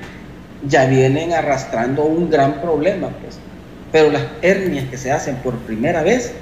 ya 0.68 0.86
vienen 0.86 1.32
arrastrando 1.32 2.06
un 2.06 2.32
gran 2.32 2.60
problema, 2.62 3.10
pues 3.22 3.38
Pero 3.94 4.10
las 4.10 4.24
hernias 4.42 4.90
que 4.90 4.98
se 4.98 5.12
hacen 5.12 5.36
por 5.36 5.54
primera 5.60 6.02
vez, 6.02 6.34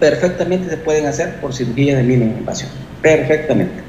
perfectamente 0.00 0.70
se 0.70 0.78
pueden 0.78 1.04
hacer 1.04 1.38
por 1.42 1.52
cirugía 1.52 1.94
de 1.94 2.02
mínima 2.02 2.38
invasión. 2.38 2.70
Perfectamente. 3.02 3.82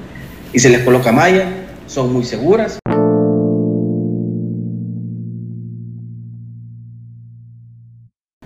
Y 0.52 0.60
se 0.60 0.69
les 0.69 0.82
coloca 0.82 1.13
malla, 1.13 1.45
son 1.88 2.12
muy 2.12 2.26
seguras. 2.26 2.80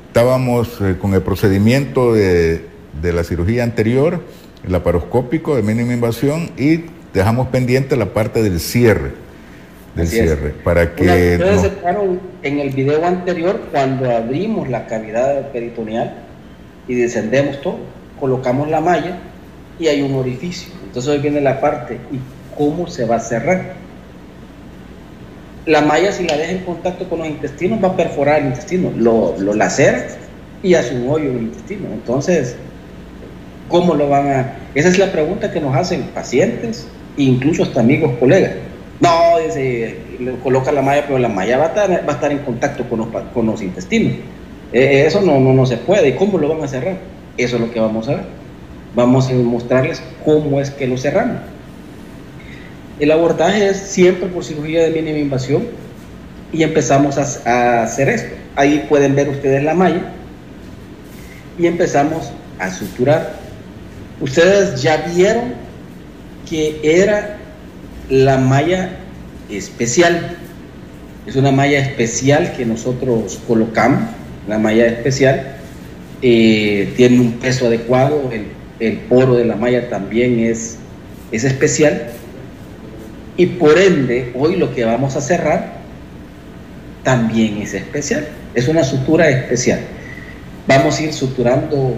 Estábamos 0.10 0.80
eh, 0.82 0.98
con 1.02 1.16
el 1.16 1.24
procedimiento 1.24 2.14
de, 2.14 2.68
de 3.02 3.14
la 3.14 3.24
cirugía 3.24 3.64
anterior, 3.64 4.24
el 4.64 4.74
laparoscópico 4.74 5.56
de 5.56 5.64
mínima 5.64 5.92
invasión, 5.92 6.52
y 6.56 6.86
dejamos 7.16 7.48
pendiente 7.48 7.96
la 7.96 8.14
parte 8.14 8.44
del 8.44 8.60
cierre 8.60 9.25
del 9.96 10.08
cierre. 10.08 10.54
Para 10.64 10.94
que 10.94 11.04
ustedes 11.04 11.72
en 12.44 12.60
el 12.60 12.70
video 12.72 13.06
anterior 13.06 13.60
cuando 13.72 14.12
abrimos 14.12 14.70
la 14.70 14.86
cavidad 14.88 15.52
peritoneal 15.52 16.14
y 16.88 16.96
descendemos 16.96 17.62
todo, 17.62 17.78
colocamos 18.20 18.70
la 18.70 18.82
malla 18.82 19.18
y 19.80 19.88
hay 19.88 20.02
un 20.02 20.14
orificio. 20.16 20.74
Entonces 20.84 21.12
hoy 21.12 21.20
viene 21.20 21.42
la 21.42 21.60
parte 21.60 21.98
y 22.12 22.20
cómo 22.58 22.88
se 22.88 23.06
va 23.06 23.16
a 23.16 23.20
cerrar. 23.20 23.74
La 25.66 25.82
malla 25.82 26.12
si 26.12 26.28
la 26.28 26.38
deja 26.38 26.52
en 26.52 26.60
contacto 26.60 27.10
con 27.10 27.20
los 27.20 27.28
intestinos 27.28 27.84
va 27.84 27.90
a 27.90 27.96
perforar 27.96 28.42
el 28.42 28.48
intestino, 28.48 28.92
lo, 28.96 29.36
lo 29.40 29.54
lacera 29.54 30.08
y 30.62 30.76
hace 30.76 30.96
un 30.96 31.10
hoyo 31.10 31.30
en 31.30 31.38
el 31.38 31.44
intestino. 31.44 31.88
Entonces, 31.92 32.56
¿cómo 33.68 33.96
lo 33.96 34.08
van 34.08 34.28
a...? 34.28 34.54
Esa 34.76 34.90
es 34.90 35.00
la 35.00 35.12
pregunta 35.12 35.52
que 35.52 35.60
nos 35.60 35.76
hacen 35.76 36.04
pacientes 36.14 36.88
incluso 37.18 37.64
hasta 37.64 37.80
amigos, 37.80 38.14
colegas. 38.20 38.52
No, 39.00 39.38
dice, 39.46 39.98
le 40.20 40.32
coloca 40.38 40.72
la 40.72 40.82
malla, 40.82 41.06
pero 41.06 41.20
la 41.20 41.28
malla 41.28 41.58
va 41.58 41.66
a 41.66 42.12
estar, 42.12 42.32
en 42.32 42.40
contacto 42.40 42.86
con 42.88 43.46
los, 43.46 43.62
intestinos. 43.62 44.14
Eh, 44.72 44.80
eh, 44.80 45.06
eso 45.06 45.22
no, 45.22 45.40
no, 45.40 45.54
no 45.54 45.66
se 45.66 45.78
puede. 45.78 46.10
¿Y 46.10 46.14
cómo 46.14 46.38
lo 46.38 46.48
van 46.48 46.64
a 46.64 46.68
cerrar? 46.68 46.98
Eso 47.38 47.58
es 47.58 47.62
lo 47.62 47.72
que 47.72 47.80
vamos 47.80 48.08
a 48.08 48.16
ver. 48.16 48.24
Vamos 48.96 49.30
a 49.30 49.34
mostrarles 49.34 50.02
cómo 50.24 50.62
es 50.62 50.72
que 50.72 50.88
lo 50.88 50.98
cerramos. 50.98 51.42
El 53.00 53.12
abordaje 53.12 53.68
es 53.68 53.78
siempre 53.78 54.30
por 54.30 54.46
cirugía 54.46 54.84
de 54.84 54.90
mínima 54.92 55.18
invasión 55.18 55.64
y 56.54 56.64
empezamos 56.64 57.18
a 57.18 57.84
hacer 57.84 58.08
esto. 58.08 58.34
Ahí 58.56 58.86
pueden 58.88 59.16
ver 59.16 59.28
ustedes 59.28 59.62
la 59.64 59.74
malla 59.74 60.14
y 61.60 61.68
empezamos 61.68 62.32
a 62.58 62.72
suturar. 62.72 63.34
Ustedes 64.22 64.82
ya 64.82 64.98
vieron 65.14 65.56
que 66.50 66.80
era 66.82 67.38
la 68.10 68.38
malla 68.38 68.98
especial. 69.50 70.38
Es 71.26 71.36
una 71.36 71.52
malla 71.52 71.80
especial 71.80 72.54
que 72.56 72.66
nosotros 72.66 73.40
colocamos, 73.48 74.10
la 74.48 74.60
malla 74.60 74.86
especial. 74.86 75.58
Eh, 76.22 76.94
tiene 76.96 77.20
un 77.20 77.34
peso 77.34 77.68
adecuado, 77.68 78.32
el, 78.32 78.46
el, 78.80 78.98
poro 79.00 79.36
de 79.36 79.46
la 79.46 79.56
malla 79.56 79.90
también 79.90 80.40
es, 80.40 80.78
es 81.32 81.44
especial. 81.44 82.10
Y 83.38 83.48
por 83.48 83.78
ende, 83.78 84.32
hoy 84.36 84.56
lo 84.56 84.74
que 84.74 84.86
vamos 84.86 85.16
a 85.16 85.22
cerrar 85.22 85.76
también 87.04 87.58
es 87.58 87.74
especial. 87.74 88.28
Es 88.54 88.68
una 88.68 88.84
sutura 88.84 89.30
especial. 89.30 89.80
Vamos 90.68 91.00
a 91.00 91.04
ir 91.04 91.14
suturando 91.14 91.96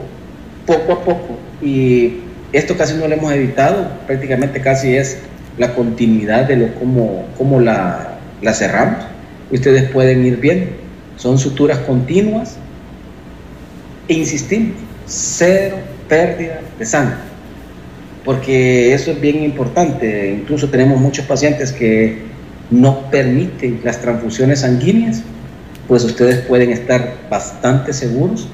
poco 0.65 0.93
a 0.93 1.03
poco. 1.03 1.37
Y 1.61 2.17
esto 2.53 2.77
casi 2.77 2.95
no 2.95 3.07
lo 3.07 3.13
hemos 3.13 3.31
editado, 3.33 3.89
prácticamente 4.07 4.61
casi 4.61 4.95
es 4.95 5.17
la 5.57 5.73
continuidad 5.73 6.47
de 6.47 6.55
lo 6.55 6.75
cómo, 6.75 7.25
cómo 7.37 7.59
la, 7.59 8.19
la 8.41 8.53
cerramos. 8.53 9.05
Ustedes 9.51 9.89
pueden 9.89 10.25
ir 10.25 10.37
viendo. 10.37 10.67
Son 11.15 11.37
suturas 11.37 11.79
continuas 11.79 12.57
e 14.07 14.13
insistimos, 14.13 14.75
cero 15.05 15.77
pérdida 16.07 16.61
de 16.77 16.85
sangre. 16.85 17.17
Porque 18.23 18.93
eso 18.93 19.11
es 19.11 19.21
bien 19.21 19.43
importante. 19.43 20.37
Incluso 20.41 20.69
tenemos 20.69 20.99
muchos 20.99 21.25
pacientes 21.25 21.71
que 21.71 22.19
no 22.69 23.09
permiten 23.09 23.79
las 23.83 24.01
transfusiones 24.01 24.59
sanguíneas, 24.59 25.23
pues 25.87 26.03
ustedes 26.03 26.39
pueden 26.45 26.71
estar 26.71 27.15
bastante 27.29 27.93
seguros 27.93 28.47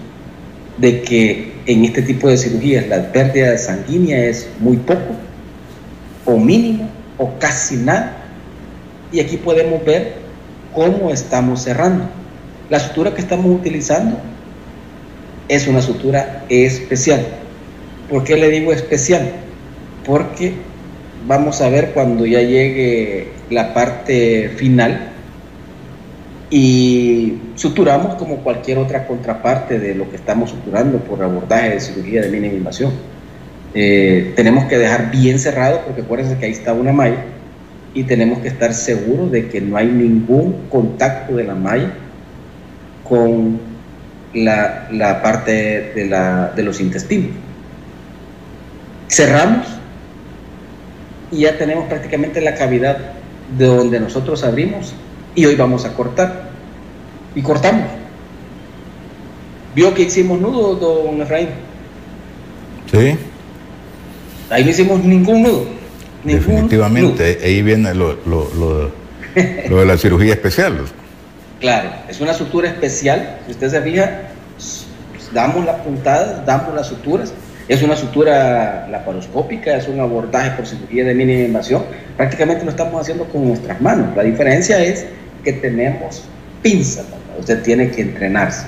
de 0.78 1.02
que 1.02 1.54
en 1.66 1.86
este 1.86 2.02
tipo 2.04 2.30
de 2.30 2.38
cirugías 2.38 2.88
la 2.88 3.12
pérdida 3.12 3.58
sanguínea 3.58 4.26
es 4.26 4.48
muy 4.60 4.78
poco 4.78 5.16
o 6.26 6.38
mínimo 6.38 6.90
o 7.18 7.38
casi 7.40 7.78
nada. 7.78 8.18
Y 9.12 9.20
aquí 9.20 9.38
podemos 9.38 9.84
ver 9.86 10.16
cómo 10.74 11.10
estamos 11.12 11.62
cerrando. 11.64 12.06
La 12.70 12.80
sutura 12.80 13.14
que 13.14 13.22
estamos 13.22 13.46
utilizando 13.48 14.18
es 15.48 15.68
una 15.68 15.82
sutura 15.82 16.46
especial. 16.50 17.26
¿Por 18.10 18.24
qué 18.24 18.36
le 18.36 18.50
digo 18.50 18.74
especial? 18.74 19.32
Porque 20.06 20.54
vamos 21.28 21.62
a 21.62 21.70
ver 21.70 21.92
cuando 21.94 22.26
ya 22.26 22.42
llegue 22.42 23.30
la 23.50 23.74
parte 23.74 24.50
final 24.58 25.10
y 26.50 27.34
suturamos 27.56 28.16
como 28.16 28.38
cualquier 28.38 28.78
otra 28.78 29.08
contraparte 29.08 29.80
de 29.80 29.96
lo 29.96 30.10
que 30.10 30.18
estamos 30.18 30.52
suturando 30.52 31.00
por 31.00 31.24
abordaje 31.24 31.72
de 31.72 31.80
cirugía 31.80 32.22
de 32.22 32.30
mínima 32.30 32.54
invasión. 32.54 32.92
Eh, 33.76 34.34
tenemos 34.36 34.66
que 34.66 34.78
dejar 34.78 35.10
bien 35.10 35.40
cerrado 35.40 35.82
porque 35.86 36.02
acuérdense 36.02 36.38
que 36.38 36.46
ahí 36.46 36.52
está 36.52 36.74
una 36.74 36.94
malla 36.94 37.24
y 37.96 38.04
tenemos 38.04 38.40
que 38.40 38.48
estar 38.48 38.74
seguros 38.74 39.32
de 39.32 39.50
que 39.50 39.62
no 39.62 39.78
hay 39.78 39.88
ningún 39.88 40.68
contacto 40.70 41.36
de 41.36 41.44
la 41.44 41.56
malla 41.56 41.92
con 43.08 43.60
la, 44.34 44.88
la 44.92 45.22
parte 45.22 45.92
de, 45.96 46.06
la, 46.06 46.52
de 46.56 46.64
los 46.64 46.80
intestinos. 46.80 47.32
Cerramos 49.10 49.68
y 51.32 51.42
ya 51.42 51.58
tenemos 51.58 51.88
prácticamente 51.88 52.42
la 52.42 52.56
cavidad 52.56 52.98
de 53.58 53.66
donde 53.66 54.00
nosotros 54.00 54.44
abrimos 54.44 54.94
y 55.36 55.46
hoy 55.46 55.56
vamos 55.56 55.86
a 55.86 55.94
cortar. 55.94 56.50
Y 57.36 57.42
cortamos. 57.42 57.88
¿Vio 59.76 59.94
que 59.96 60.04
hicimos 60.04 60.40
nudo, 60.40 60.76
don 60.76 61.22
Efraín? 61.22 61.50
Sí. 62.92 63.18
Ahí 64.54 64.64
no 64.64 64.70
hicimos 64.70 65.04
ningún 65.04 65.42
nudo. 65.42 65.66
Definitivamente, 66.24 67.40
ahí 67.44 67.64
viene 67.64 67.92
lo, 67.96 68.16
lo, 68.24 68.92
de 69.34 69.86
la 69.86 69.98
cirugía 69.98 70.34
especial. 70.34 70.78
Claro, 71.60 71.90
es 72.08 72.22
una 72.22 72.36
sutura 72.36 72.70
especial. 72.70 73.40
Si 73.48 73.54
usted 73.54 73.70
se 73.70 73.82
fija, 73.82 74.22
damos 75.34 75.66
las 75.66 75.78
puntadas, 75.82 76.46
damos 76.46 76.76
las 76.76 76.86
suturas. 76.86 77.34
Es 77.68 77.82
una 77.82 77.96
sutura 77.96 78.88
laparoscópica, 78.92 79.76
es 79.76 79.88
un 79.88 80.00
abordaje 80.00 80.52
por 80.52 80.68
cirugía 80.68 81.04
de 81.04 81.16
mínima 81.16 81.46
invasión. 81.46 81.84
Prácticamente 82.16 82.64
lo 82.64 82.70
estamos 82.70 83.02
haciendo 83.02 83.26
con 83.26 83.48
nuestras 83.48 83.82
manos. 83.82 84.16
La 84.16 84.22
diferencia 84.22 84.84
es 84.84 85.08
que 85.44 85.54
tenemos 85.54 86.22
pinzas. 86.62 87.06
Usted 87.40 87.64
tiene 87.64 87.90
que 87.90 88.04
entrenarse. 88.04 88.68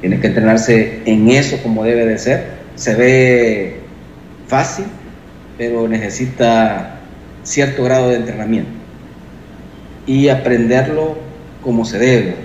Tiene 0.00 0.18
que 0.18 0.28
entrenarse 0.28 1.02
en 1.04 1.28
eso 1.28 1.58
como 1.62 1.84
debe 1.84 2.06
de 2.06 2.16
ser. 2.16 2.46
Se 2.74 2.94
ve 2.94 3.83
fácil, 4.46 4.86
pero 5.58 5.88
necesita 5.88 7.00
cierto 7.42 7.84
grado 7.84 8.08
de 8.08 8.16
entrenamiento 8.16 8.72
y 10.06 10.28
aprenderlo 10.28 11.16
como 11.62 11.84
se 11.84 11.98
debe, 11.98 12.36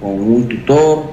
con 0.00 0.12
un 0.12 0.48
tutor, 0.48 1.04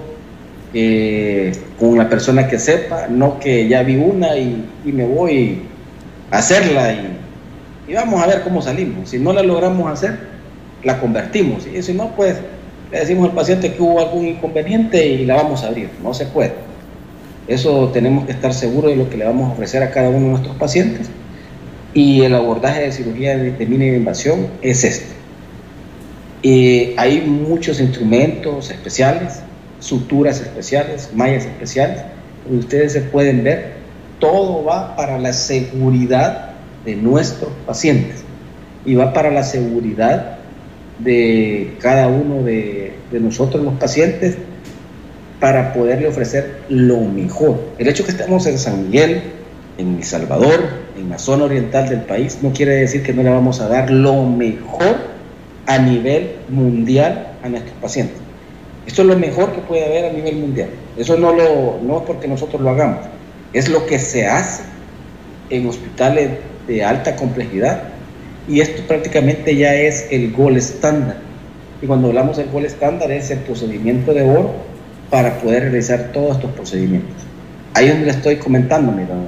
eh, 0.73 1.51
con 1.79 1.89
una 1.89 2.07
persona 2.09 2.47
que 2.47 2.57
sepa, 2.59 3.07
no 3.09 3.39
que 3.39 3.67
ya 3.67 3.83
vi 3.83 3.97
una 3.97 4.37
y, 4.37 4.65
me 4.85 5.05
voy 5.05 5.63
a 6.31 6.37
hacerla 6.37 6.93
y, 6.93 7.91
y, 7.91 7.93
vamos 7.93 8.23
a 8.23 8.27
ver 8.27 8.41
cómo 8.43 8.61
salimos. 8.61 9.09
Si 9.09 9.19
no 9.19 9.33
la 9.33 9.43
logramos 9.43 9.91
hacer, 9.91 10.17
la 10.83 10.99
convertimos 10.99 11.67
y 11.67 11.81
si 11.83 11.93
no, 11.93 12.15
pues 12.15 12.37
le 12.91 12.99
decimos 12.99 13.29
al 13.29 13.35
paciente 13.35 13.73
que 13.73 13.81
hubo 13.81 13.99
algún 13.99 14.27
inconveniente 14.27 15.05
y 15.05 15.25
la 15.25 15.35
vamos 15.35 15.63
a 15.63 15.67
abrir, 15.67 15.89
no 16.01 16.13
se 16.13 16.25
puede. 16.25 16.53
Eso 17.47 17.89
tenemos 17.93 18.25
que 18.25 18.31
estar 18.31 18.53
seguros 18.53 18.91
de 18.91 18.97
lo 18.97 19.09
que 19.09 19.17
le 19.17 19.25
vamos 19.25 19.49
a 19.49 19.53
ofrecer 19.53 19.83
a 19.83 19.91
cada 19.91 20.09
uno 20.09 20.19
de 20.19 20.31
nuestros 20.31 20.55
pacientes 20.57 21.09
y 21.93 22.21
el 22.21 22.33
abordaje 22.35 22.81
de 22.81 22.91
cirugía 22.91 23.37
de 23.37 23.65
mínima 23.65 23.97
invasión 23.97 24.47
es 24.61 24.83
este. 24.83 25.21
Eh, 26.43 26.95
hay 26.97 27.21
muchos 27.21 27.79
instrumentos 27.79 28.71
especiales, 28.71 29.41
suturas 29.79 30.41
especiales, 30.41 31.11
mallas 31.13 31.45
especiales, 31.45 32.01
ustedes 32.49 32.93
se 32.93 33.01
pueden 33.01 33.43
ver, 33.43 33.73
todo 34.19 34.63
va 34.63 34.95
para 34.95 35.19
la 35.19 35.33
seguridad 35.33 36.53
de 36.85 36.95
nuestros 36.95 37.51
pacientes 37.67 38.23
y 38.85 38.95
va 38.95 39.13
para 39.13 39.29
la 39.29 39.43
seguridad 39.43 40.37
de 40.97 41.75
cada 41.79 42.07
uno 42.07 42.41
de, 42.43 42.93
de 43.11 43.19
nosotros 43.19 43.63
los 43.63 43.75
pacientes 43.75 44.37
para 45.41 45.73
poderle 45.73 46.07
ofrecer 46.07 46.61
lo 46.69 47.01
mejor. 47.01 47.59
El 47.79 47.87
hecho 47.89 48.05
que 48.05 48.11
estemos 48.11 48.45
en 48.45 48.59
San 48.59 48.85
Miguel, 48.85 49.23
en 49.79 49.95
El 49.95 50.03
Salvador, 50.03 50.69
en 50.97 51.09
la 51.09 51.17
zona 51.17 51.45
oriental 51.45 51.89
del 51.89 52.01
país, 52.01 52.37
no 52.43 52.53
quiere 52.53 52.75
decir 52.75 53.01
que 53.01 53.11
no 53.11 53.23
le 53.23 53.31
vamos 53.31 53.59
a 53.59 53.67
dar 53.67 53.89
lo 53.89 54.23
mejor 54.23 54.97
a 55.65 55.79
nivel 55.79 56.35
mundial 56.47 57.33
a 57.43 57.49
nuestros 57.49 57.75
pacientes. 57.81 58.17
Esto 58.85 59.01
es 59.01 59.07
lo 59.07 59.17
mejor 59.17 59.51
que 59.53 59.61
puede 59.61 59.83
haber 59.83 60.11
a 60.11 60.13
nivel 60.13 60.35
mundial. 60.35 60.69
Eso 60.95 61.17
no, 61.17 61.33
lo, 61.33 61.79
no 61.81 61.97
es 61.97 62.03
porque 62.05 62.27
nosotros 62.27 62.61
lo 62.61 62.69
hagamos, 62.69 62.99
es 63.51 63.67
lo 63.67 63.87
que 63.87 63.97
se 63.97 64.27
hace 64.27 64.61
en 65.49 65.67
hospitales 65.67 66.29
de 66.67 66.83
alta 66.83 67.15
complejidad 67.15 67.81
y 68.47 68.59
esto 68.59 68.83
prácticamente 68.87 69.55
ya 69.55 69.73
es 69.73 70.07
el 70.11 70.31
gol 70.33 70.55
estándar. 70.55 71.17
Y 71.81 71.87
cuando 71.87 72.09
hablamos 72.09 72.37
del 72.37 72.51
gol 72.51 72.65
estándar 72.65 73.11
es 73.11 73.31
el 73.31 73.39
procedimiento 73.39 74.13
de 74.13 74.21
oro 74.21 74.70
para 75.11 75.37
poder 75.39 75.63
realizar 75.63 76.11
todos 76.13 76.37
estos 76.37 76.51
procedimientos. 76.51 77.15
Ahí 77.75 77.85
es 77.85 77.91
donde 77.91 78.05
le 78.07 78.11
estoy 78.13 78.37
comentando, 78.37 78.91
mi 78.91 79.03
don 79.03 79.27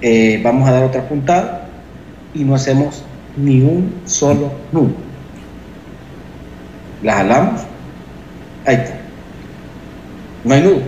eh, 0.00 0.40
vamos 0.44 0.68
a 0.68 0.72
dar 0.72 0.84
otra 0.84 1.08
puntada 1.08 1.66
y 2.32 2.44
no 2.44 2.54
hacemos 2.54 3.02
ni 3.36 3.60
un 3.60 3.92
solo 4.06 4.52
nudo. 4.70 4.92
La 7.02 7.14
jalamos, 7.14 7.62
ahí 8.64 8.76
está. 8.76 8.94
No 10.44 10.54
hay 10.54 10.62
nudo. 10.62 10.82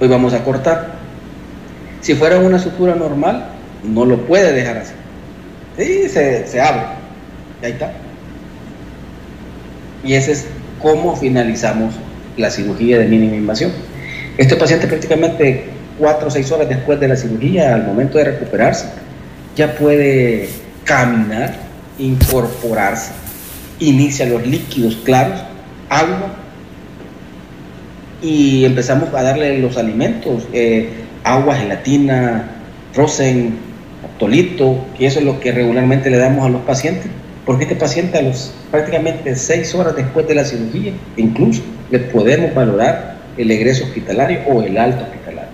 Hoy 0.00 0.08
vamos 0.08 0.32
a 0.34 0.44
cortar. 0.44 0.92
Si 2.00 2.14
fuera 2.14 2.38
una 2.38 2.60
sutura 2.60 2.94
normal, 2.94 3.48
no 3.82 4.04
lo 4.04 4.18
puede 4.26 4.52
dejar 4.52 4.78
así. 4.78 4.94
Sí, 5.76 6.08
se, 6.08 6.46
se 6.46 6.60
abre. 6.60 6.82
Ahí 7.62 7.72
está. 7.72 7.92
Y 10.04 10.14
ese 10.14 10.32
es 10.32 10.46
cómo 10.82 11.16
finalizamos 11.16 11.94
la 12.36 12.50
cirugía 12.50 12.98
de 12.98 13.06
mínima 13.06 13.36
invasión. 13.36 13.72
Este 14.36 14.56
paciente 14.56 14.86
prácticamente 14.86 15.64
cuatro 15.98 16.28
o 16.28 16.30
seis 16.30 16.50
horas 16.50 16.68
después 16.68 16.98
de 17.00 17.08
la 17.08 17.16
cirugía, 17.16 17.74
al 17.74 17.86
momento 17.86 18.18
de 18.18 18.24
recuperarse, 18.24 18.86
ya 19.56 19.74
puede 19.74 20.48
caminar, 20.84 21.54
incorporarse, 21.98 23.12
inicia 23.78 24.26
los 24.26 24.46
líquidos 24.46 24.96
claros, 25.04 25.40
agua, 25.88 26.34
y 28.22 28.64
empezamos 28.64 29.12
a 29.14 29.22
darle 29.22 29.58
los 29.58 29.76
alimentos, 29.76 30.44
eh, 30.52 30.88
agua, 31.24 31.56
gelatina, 31.56 32.48
rosen, 32.94 33.56
tolito, 34.18 34.86
que 34.96 35.06
eso 35.06 35.18
es 35.18 35.24
lo 35.24 35.40
que 35.40 35.52
regularmente 35.52 36.08
le 36.10 36.16
damos 36.16 36.46
a 36.46 36.48
los 36.48 36.62
pacientes, 36.62 37.06
porque 37.44 37.64
este 37.64 37.76
paciente 37.76 38.18
a 38.18 38.22
los 38.22 38.52
prácticamente 38.70 39.34
seis 39.34 39.74
horas 39.74 39.96
después 39.96 40.26
de 40.28 40.34
la 40.34 40.44
cirugía, 40.44 40.92
incluso 41.16 41.62
le 41.90 41.98
podemos 41.98 42.54
valorar 42.54 43.16
el 43.36 43.50
egreso 43.50 43.84
hospitalario 43.84 44.40
o 44.46 44.62
el 44.62 44.78
alto 44.78 45.04
hospitalario. 45.04 45.50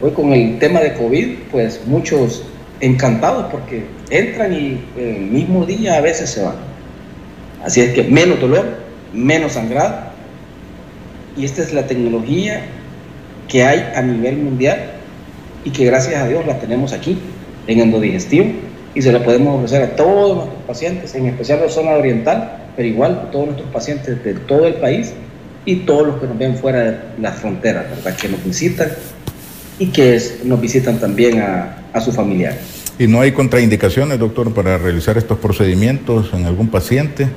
Hoy 0.00 0.10
con 0.12 0.32
el 0.32 0.58
tema 0.58 0.80
de 0.80 0.92
COVID, 0.94 1.28
pues 1.50 1.80
muchos 1.86 2.44
encantados 2.80 3.46
porque 3.50 3.84
entran 4.10 4.52
y 4.52 4.80
el 4.96 5.20
mismo 5.22 5.64
día 5.64 5.96
a 5.96 6.00
veces 6.00 6.30
se 6.30 6.42
van. 6.42 6.56
Así 7.64 7.80
es 7.80 7.94
que 7.94 8.04
menos 8.04 8.40
dolor, 8.40 8.66
menos 9.12 9.52
sangrado. 9.52 10.12
Y 11.36 11.44
esta 11.44 11.62
es 11.62 11.72
la 11.72 11.86
tecnología 11.86 12.62
que 13.48 13.64
hay 13.64 13.92
a 13.96 14.02
nivel 14.02 14.36
mundial 14.36 14.92
y 15.64 15.70
que 15.70 15.84
gracias 15.84 16.22
a 16.22 16.28
Dios 16.28 16.46
la 16.46 16.58
tenemos 16.58 16.92
aquí 16.92 17.18
en 17.66 17.80
endodigestivo 17.80 18.46
y 18.94 19.02
se 19.02 19.12
la 19.12 19.22
podemos 19.22 19.56
ofrecer 19.56 19.82
a 19.82 19.96
todos 19.96 20.36
nuestros 20.36 20.62
pacientes, 20.66 21.14
en 21.14 21.26
especial 21.26 21.60
la 21.60 21.68
zona 21.68 21.92
oriental, 21.92 22.58
pero 22.76 22.88
igual 22.88 23.24
a 23.26 23.30
todos 23.30 23.46
nuestros 23.46 23.70
pacientes 23.70 24.22
de 24.22 24.34
todo 24.34 24.66
el 24.66 24.74
país 24.74 25.12
y 25.64 25.76
todos 25.76 26.06
los 26.06 26.20
que 26.20 26.26
nos 26.26 26.38
ven 26.38 26.56
fuera 26.56 26.80
de 26.82 26.98
las 27.20 27.36
fronteras, 27.36 27.86
¿verdad? 27.90 28.16
que 28.16 28.28
nos 28.28 28.44
visitan 28.44 28.88
y 29.78 29.86
que 29.88 30.20
nos 30.44 30.60
visitan 30.60 30.98
también 30.98 31.40
a, 31.40 31.76
a 31.92 32.00
sus 32.00 32.14
familiares. 32.14 32.60
¿Y 32.98 33.08
no 33.08 33.20
hay 33.20 33.32
contraindicaciones, 33.32 34.18
doctor, 34.18 34.52
para 34.54 34.78
realizar 34.78 35.18
estos 35.18 35.38
procedimientos 35.38 36.30
en 36.32 36.46
algún 36.46 36.68
paciente? 36.68 37.28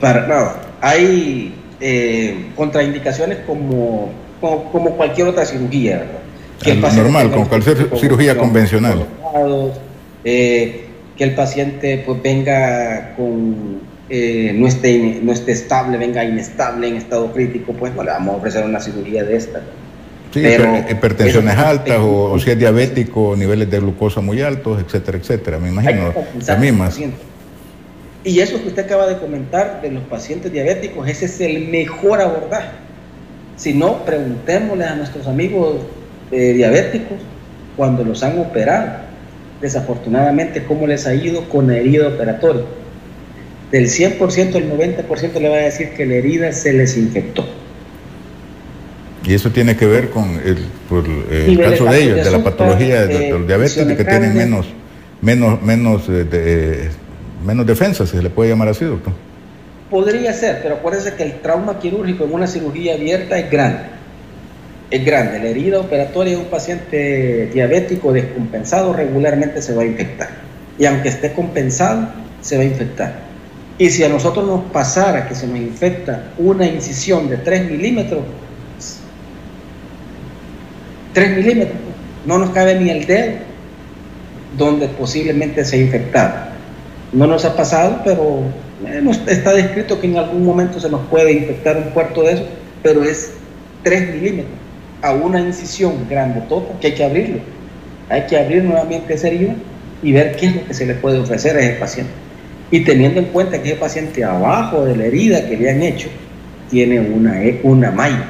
Para 0.00 0.26
nada. 0.26 0.62
Hay 0.80 1.54
eh, 1.80 2.46
contraindicaciones 2.56 3.38
como, 3.46 4.10
como, 4.40 4.96
cualquier 4.96 5.28
otra 5.28 5.44
cirugía, 5.44 5.98
¿verdad? 5.98 6.20
Que 6.62 6.70
el 6.72 6.80
normal, 6.80 7.30
como 7.30 7.48
cualquier 7.48 7.90
cirugía 7.98 8.38
convencional. 8.38 9.04
Eh, 10.24 10.85
que 11.16 11.24
el 11.24 11.34
paciente 11.34 12.02
pues 12.04 12.22
venga 12.22 13.14
con 13.16 13.80
eh, 14.08 14.52
no, 14.54 14.68
esté, 14.68 15.20
no 15.22 15.32
esté 15.32 15.52
estable, 15.52 15.98
venga 15.98 16.24
inestable 16.24 16.86
en 16.86 16.96
estado 16.96 17.32
crítico, 17.32 17.72
pues 17.72 17.92
no 17.92 18.04
le 18.04 18.10
vamos 18.10 18.34
a 18.34 18.36
ofrecer 18.38 18.64
una 18.64 18.78
cirugía 18.78 19.24
de 19.24 19.36
esta. 19.36 19.60
Sí, 20.32 20.40
Pero 20.42 20.76
hipertensiones 20.88 21.56
altas 21.56 21.98
o, 22.00 22.38
si 22.38 22.50
es 22.50 22.58
diabético, 22.58 23.34
niveles 23.36 23.68
de 23.70 23.80
glucosa 23.80 24.20
muy 24.20 24.42
altos, 24.42 24.80
etcétera, 24.80 25.18
etcétera. 25.18 25.58
Me 25.58 25.70
imagino 25.70 26.12
las 26.46 26.58
mismas. 26.58 27.00
Y 28.22 28.40
eso 28.40 28.60
que 28.60 28.68
usted 28.68 28.84
acaba 28.84 29.06
de 29.06 29.18
comentar 29.18 29.80
de 29.82 29.90
los 29.90 30.02
pacientes 30.04 30.52
diabéticos, 30.52 31.08
ese 31.08 31.24
es 31.24 31.40
el 31.40 31.68
mejor 31.68 32.20
abordaje. 32.20 32.70
Si 33.56 33.72
no, 33.72 34.04
preguntémosle 34.04 34.84
a 34.84 34.94
nuestros 34.94 35.26
amigos 35.26 35.76
eh, 36.30 36.52
diabéticos 36.52 37.18
cuando 37.76 38.04
los 38.04 38.22
han 38.22 38.38
operado, 38.38 39.05
desafortunadamente, 39.60 40.64
cómo 40.64 40.86
les 40.86 41.06
ha 41.06 41.14
ido 41.14 41.48
con 41.48 41.66
la 41.68 41.76
herida 41.76 42.08
operatoria 42.08 42.62
del 43.70 43.86
100%, 43.86 44.54
el 44.54 44.72
90% 44.72 45.40
le 45.40 45.48
va 45.48 45.56
a 45.56 45.60
decir 45.60 45.90
que 45.90 46.06
la 46.06 46.14
herida 46.14 46.52
se 46.52 46.72
les 46.72 46.96
infectó. 46.96 47.44
Y 49.24 49.34
eso 49.34 49.50
tiene 49.50 49.76
que 49.76 49.86
ver 49.86 50.10
con 50.10 50.40
el, 50.44 51.58
caso 51.58 51.84
de 51.86 52.02
ellos, 52.02 52.24
de 52.24 52.30
la 52.30 52.44
patología 52.44 53.06
de, 53.06 53.30
los 53.30 53.46
diabéticos 53.46 53.92
que 53.94 54.04
tienen 54.04 54.36
menos, 54.36 54.66
menos, 55.20 55.60
menos, 55.62 56.04
eh, 56.08 56.90
menos 57.44 57.66
defensa, 57.66 58.06
si 58.06 58.16
se 58.16 58.22
le 58.22 58.30
puede 58.30 58.50
llamar 58.50 58.68
así, 58.68 58.84
doctor. 58.84 59.12
Podría 59.90 60.32
ser, 60.32 60.60
pero 60.62 60.76
acuérdense 60.76 61.14
que 61.14 61.24
el 61.24 61.40
trauma 61.40 61.78
quirúrgico 61.80 62.24
en 62.24 62.34
una 62.34 62.46
cirugía 62.46 62.94
abierta 62.94 63.36
es 63.36 63.50
grande. 63.50 63.95
Es 64.90 65.04
grande. 65.04 65.40
La 65.40 65.46
herida 65.46 65.80
operatoria 65.80 66.34
de 66.34 66.38
un 66.38 66.46
paciente 66.46 67.50
diabético 67.52 68.12
descompensado 68.12 68.92
regularmente 68.92 69.60
se 69.60 69.74
va 69.74 69.82
a 69.82 69.86
infectar. 69.86 70.28
Y 70.78 70.86
aunque 70.86 71.08
esté 71.08 71.32
compensado, 71.32 72.08
se 72.40 72.56
va 72.56 72.62
a 72.62 72.66
infectar. 72.66 73.14
Y 73.78 73.90
si 73.90 74.04
a 74.04 74.08
nosotros 74.08 74.46
nos 74.46 74.62
pasara 74.70 75.28
que 75.28 75.34
se 75.34 75.46
nos 75.48 75.58
infecta 75.58 76.30
una 76.38 76.66
incisión 76.66 77.28
de 77.28 77.36
3 77.38 77.70
milímetros, 77.70 78.22
3 81.14 81.36
milímetros, 81.36 81.76
no 82.24 82.38
nos 82.38 82.50
cabe 82.50 82.78
ni 82.78 82.90
el 82.90 83.06
dedo 83.06 83.32
donde 84.56 84.86
posiblemente 84.86 85.64
se 85.64 85.76
ha 85.76 85.80
infectado. 85.80 86.34
No 87.12 87.26
nos 87.26 87.44
ha 87.44 87.56
pasado, 87.56 88.02
pero 88.04 88.44
está 89.26 89.52
descrito 89.52 90.00
que 90.00 90.06
en 90.06 90.16
algún 90.16 90.44
momento 90.44 90.78
se 90.78 90.88
nos 90.88 91.04
puede 91.08 91.32
infectar 91.32 91.76
un 91.76 91.90
puerto 91.90 92.22
de 92.22 92.34
eso, 92.34 92.46
pero 92.82 93.02
es 93.02 93.32
3 93.82 94.14
milímetros 94.14 94.65
a 95.02 95.12
una 95.12 95.40
incisión 95.40 96.08
grande, 96.08 96.40
toda, 96.48 96.78
que 96.80 96.88
hay 96.88 96.94
que 96.94 97.04
abrirlo. 97.04 97.40
Hay 98.08 98.22
que 98.22 98.38
abrir 98.38 98.64
nuevamente 98.64 99.14
esa 99.14 99.28
herida 99.28 99.54
y 100.02 100.12
ver 100.12 100.36
qué 100.36 100.46
es 100.46 100.56
lo 100.56 100.66
que 100.66 100.74
se 100.74 100.86
le 100.86 100.94
puede 100.94 101.18
ofrecer 101.18 101.56
a 101.56 101.60
ese 101.60 101.74
paciente. 101.74 102.12
Y 102.70 102.80
teniendo 102.80 103.20
en 103.20 103.26
cuenta 103.26 103.62
que 103.62 103.70
ese 103.70 103.78
paciente 103.78 104.24
abajo 104.24 104.84
de 104.84 104.96
la 104.96 105.06
herida 105.06 105.46
que 105.48 105.56
le 105.56 105.70
han 105.70 105.82
hecho 105.82 106.08
tiene 106.70 107.00
una, 107.00 107.42
e, 107.42 107.60
una 107.62 107.90
malla. 107.90 108.24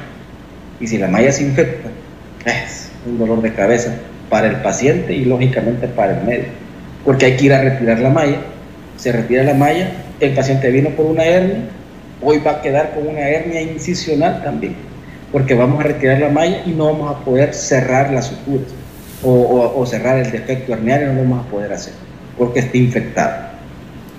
Y 0.79 0.87
si 0.87 0.97
la 0.97 1.07
malla 1.07 1.31
se 1.31 1.43
infecta, 1.43 1.89
es 2.45 2.89
un 3.05 3.17
dolor 3.17 3.41
de 3.41 3.53
cabeza 3.53 3.95
para 4.29 4.47
el 4.47 4.57
paciente 4.57 5.13
y 5.13 5.25
lógicamente 5.25 5.87
para 5.87 6.19
el 6.19 6.25
médico. 6.25 6.51
Porque 7.05 7.25
hay 7.25 7.37
que 7.37 7.45
ir 7.45 7.53
a 7.53 7.61
retirar 7.61 7.99
la 7.99 8.09
malla. 8.09 8.37
Se 8.97 9.11
retira 9.11 9.43
la 9.43 9.53
malla, 9.53 9.91
el 10.19 10.33
paciente 10.33 10.71
vino 10.71 10.89
por 10.89 11.05
una 11.05 11.23
hernia, 11.23 11.59
hoy 12.21 12.39
va 12.39 12.51
a 12.51 12.61
quedar 12.61 12.93
con 12.93 13.07
una 13.07 13.21
hernia 13.21 13.61
incisional 13.61 14.43
también. 14.43 14.75
Porque 15.31 15.53
vamos 15.53 15.79
a 15.79 15.83
retirar 15.83 16.19
la 16.19 16.29
malla 16.29 16.63
y 16.65 16.71
no 16.71 16.85
vamos 16.85 17.15
a 17.15 17.19
poder 17.25 17.53
cerrar 17.53 18.11
las 18.11 18.27
suturas 18.27 18.67
o, 19.23 19.85
cerrar 19.85 20.19
el 20.19 20.31
defecto 20.31 20.73
herniario, 20.73 21.07
no 21.07 21.13
lo 21.15 21.21
vamos 21.21 21.45
a 21.47 21.49
poder 21.49 21.73
hacer 21.73 21.93
porque 22.37 22.59
está 22.59 22.77
infectado 22.77 23.47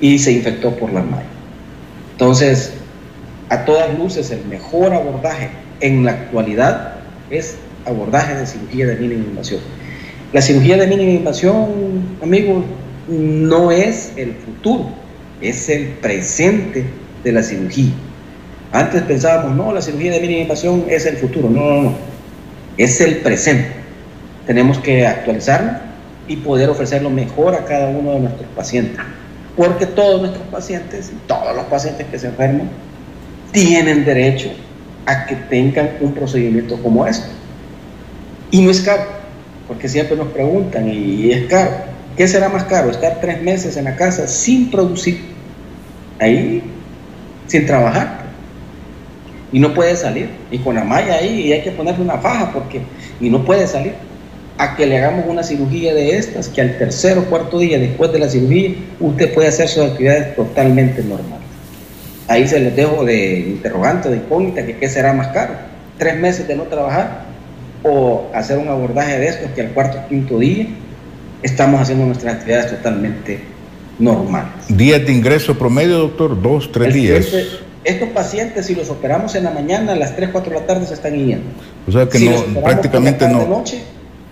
y 0.01 0.19
se 0.19 0.33
infectó 0.33 0.77
por 0.77 0.93
la 0.93 1.03
malla. 1.03 1.25
Entonces, 2.13 2.73
a 3.49 3.65
todas 3.65 3.97
luces, 3.97 4.31
el 4.31 4.45
mejor 4.47 4.93
abordaje 4.93 5.51
en 5.81 6.05
la 6.05 6.13
actualidad 6.13 6.95
es 7.31 7.57
abordaje 7.87 8.35
de 8.35 8.47
cirugía 8.47 8.87
de 8.87 8.97
mínima 8.97 9.25
invasión. 9.25 9.61
La 10.33 10.43
cirugía 10.43 10.77
de 10.77 10.87
mínima 10.87 11.13
invasión, 11.13 11.69
amigos, 12.23 12.65
no 13.09 13.71
es 13.71 14.13
el 14.17 14.35
futuro, 14.35 14.91
es 15.41 15.69
el 15.69 15.87
presente 16.01 16.85
de 17.25 17.33
la 17.33 17.43
cirugía. 17.43 17.93
Antes 18.73 19.03
pensábamos, 19.03 19.57
no, 19.57 19.73
la 19.73 19.81
cirugía 19.81 20.13
de 20.13 20.21
mínima 20.21 20.43
invasión 20.43 20.85
es 20.89 21.07
el 21.07 21.17
futuro. 21.17 21.49
No, 21.49 21.61
no, 21.61 21.83
no. 21.83 21.95
Es 22.77 23.01
el 23.01 23.19
presente. 23.19 23.71
Tenemos 24.47 24.79
que 24.79 25.07
actualizarlo 25.07 25.73
y 26.27 26.37
poder 26.37 26.69
ofrecer 26.69 27.03
lo 27.03 27.11
mejor 27.11 27.55
a 27.55 27.65
cada 27.65 27.89
uno 27.89 28.13
de 28.13 28.21
nuestros 28.21 28.49
pacientes 28.55 29.01
porque 29.59 29.87
todos 29.87 30.21
nuestros 30.21 30.47
pacientes, 30.47 31.11
todos 31.27 31.55
los 31.55 31.65
pacientes 31.65 32.07
que 32.07 32.17
se 32.17 32.29
enferman, 32.29 32.71
tienen 33.51 34.05
derecho 34.05 34.51
a 35.05 35.27
que 35.27 35.35
tengan 35.35 35.91
un 36.01 36.15
procedimiento 36.15 36.81
como 36.81 37.05
este. 37.05 37.27
Y 38.53 38.63
no 38.63 38.71
es 38.71 38.81
caro, 38.81 39.03
porque 39.67 39.89
siempre 39.89 40.17
nos 40.17 40.29
preguntan, 40.29 40.89
y 40.89 41.33
es 41.33 41.49
caro. 41.49 41.73
¿Qué 42.17 42.29
será 42.29 42.49
más 42.49 42.65
caro? 42.65 42.91
Estar 42.91 43.21
tres 43.21 43.43
meses 43.43 43.77
en 43.77 43.87
la 43.87 43.97
casa 43.97 44.29
sin 44.29 44.71
producir. 44.71 45.23
Ahí 46.21 46.63
sin 47.49 47.67
trabajar. 47.67 48.18
Y 49.53 49.61
no 49.61 49.75
puede 49.75 49.97
salir. 49.97 50.29
Y 50.51 50.59
con 50.59 50.75
la 50.75 50.85
malla 50.85 51.15
ahí 51.15 51.47
y 51.47 51.53
hay 51.53 51.63
que 51.63 51.71
ponerle 51.71 52.05
una 52.05 52.19
faja 52.19 52.53
porque 52.53 52.81
y 53.21 53.31
no 53.31 53.45
puede 53.45 53.67
salir. 53.67 53.93
A 54.59 54.75
que 54.75 54.87
le 54.87 54.99
hagamos 54.99 55.25
una 55.29 55.45
cirugía 55.45 55.95
de 55.95 56.17
estas, 56.17 56.49
que 56.49 56.61
al 56.61 56.79
tercer 56.79 57.17
o 57.17 57.25
cuarto 57.27 57.61
día 57.61 57.79
después 57.79 58.11
de 58.13 58.19
la 58.19 58.29
cirugía 58.29 58.75
usted 58.99 59.33
puede 59.33 59.49
hacer 59.49 59.69
sus 59.69 59.85
actividades 59.85 60.35
totalmente 60.35 61.03
normales. 61.03 61.47
Ahí 62.27 62.49
se 62.49 62.59
les 62.59 62.75
dejo 62.75 63.05
de 63.05 63.39
interrogante, 63.39 64.11
de 64.11 64.17
incógnita, 64.17 64.67
que 64.67 64.77
qué 64.77 64.89
será 64.89 65.13
más 65.13 65.29
caro. 65.29 65.55
Tres 65.97 66.17
meses 66.17 66.49
de 66.49 66.57
no 66.57 66.65
trabajar 66.65 67.23
o 67.85 68.29
hacer 68.35 68.59
un 68.59 68.69
abordaje 68.69 69.19
de 69.19 69.29
estos 69.29 69.51
que 69.53 69.61
al 69.61 69.69
cuarto 69.69 69.99
o 69.99 70.09
quinto 70.09 70.39
día 70.39 70.67
estamos 71.43 71.81
haciendo 71.81 72.05
nuestras 72.07 72.35
actividades 72.35 72.71
totalmente 72.71 73.39
normales. 73.99 74.53
¿Días 74.69 75.05
de 75.07 75.13
ingreso 75.13 75.57
promedio, 75.57 75.99
doctor? 75.99 76.41
¿Dos, 76.41 76.71
tres 76.73 76.93
días? 76.93 77.29
Estos 77.89 78.09
pacientes, 78.11 78.67
si 78.67 78.75
los 78.75 78.91
operamos 78.91 79.35
en 79.35 79.45
la 79.45 79.51
mañana, 79.51 79.93
a 79.93 79.97
las 79.97 80.15
3, 80.15 80.31
4 80.31 80.53
de 80.53 80.61
la 80.61 80.67
tarde 80.67 80.87
se 80.87 80.95
están 80.95 81.15
yendo. 81.15 81.47
O 81.87 81.93
sea 81.93 82.09
que 82.09 82.19
no, 82.21 82.63
prácticamente 82.63 83.27
no. 83.29 83.47
noche, 83.47 83.83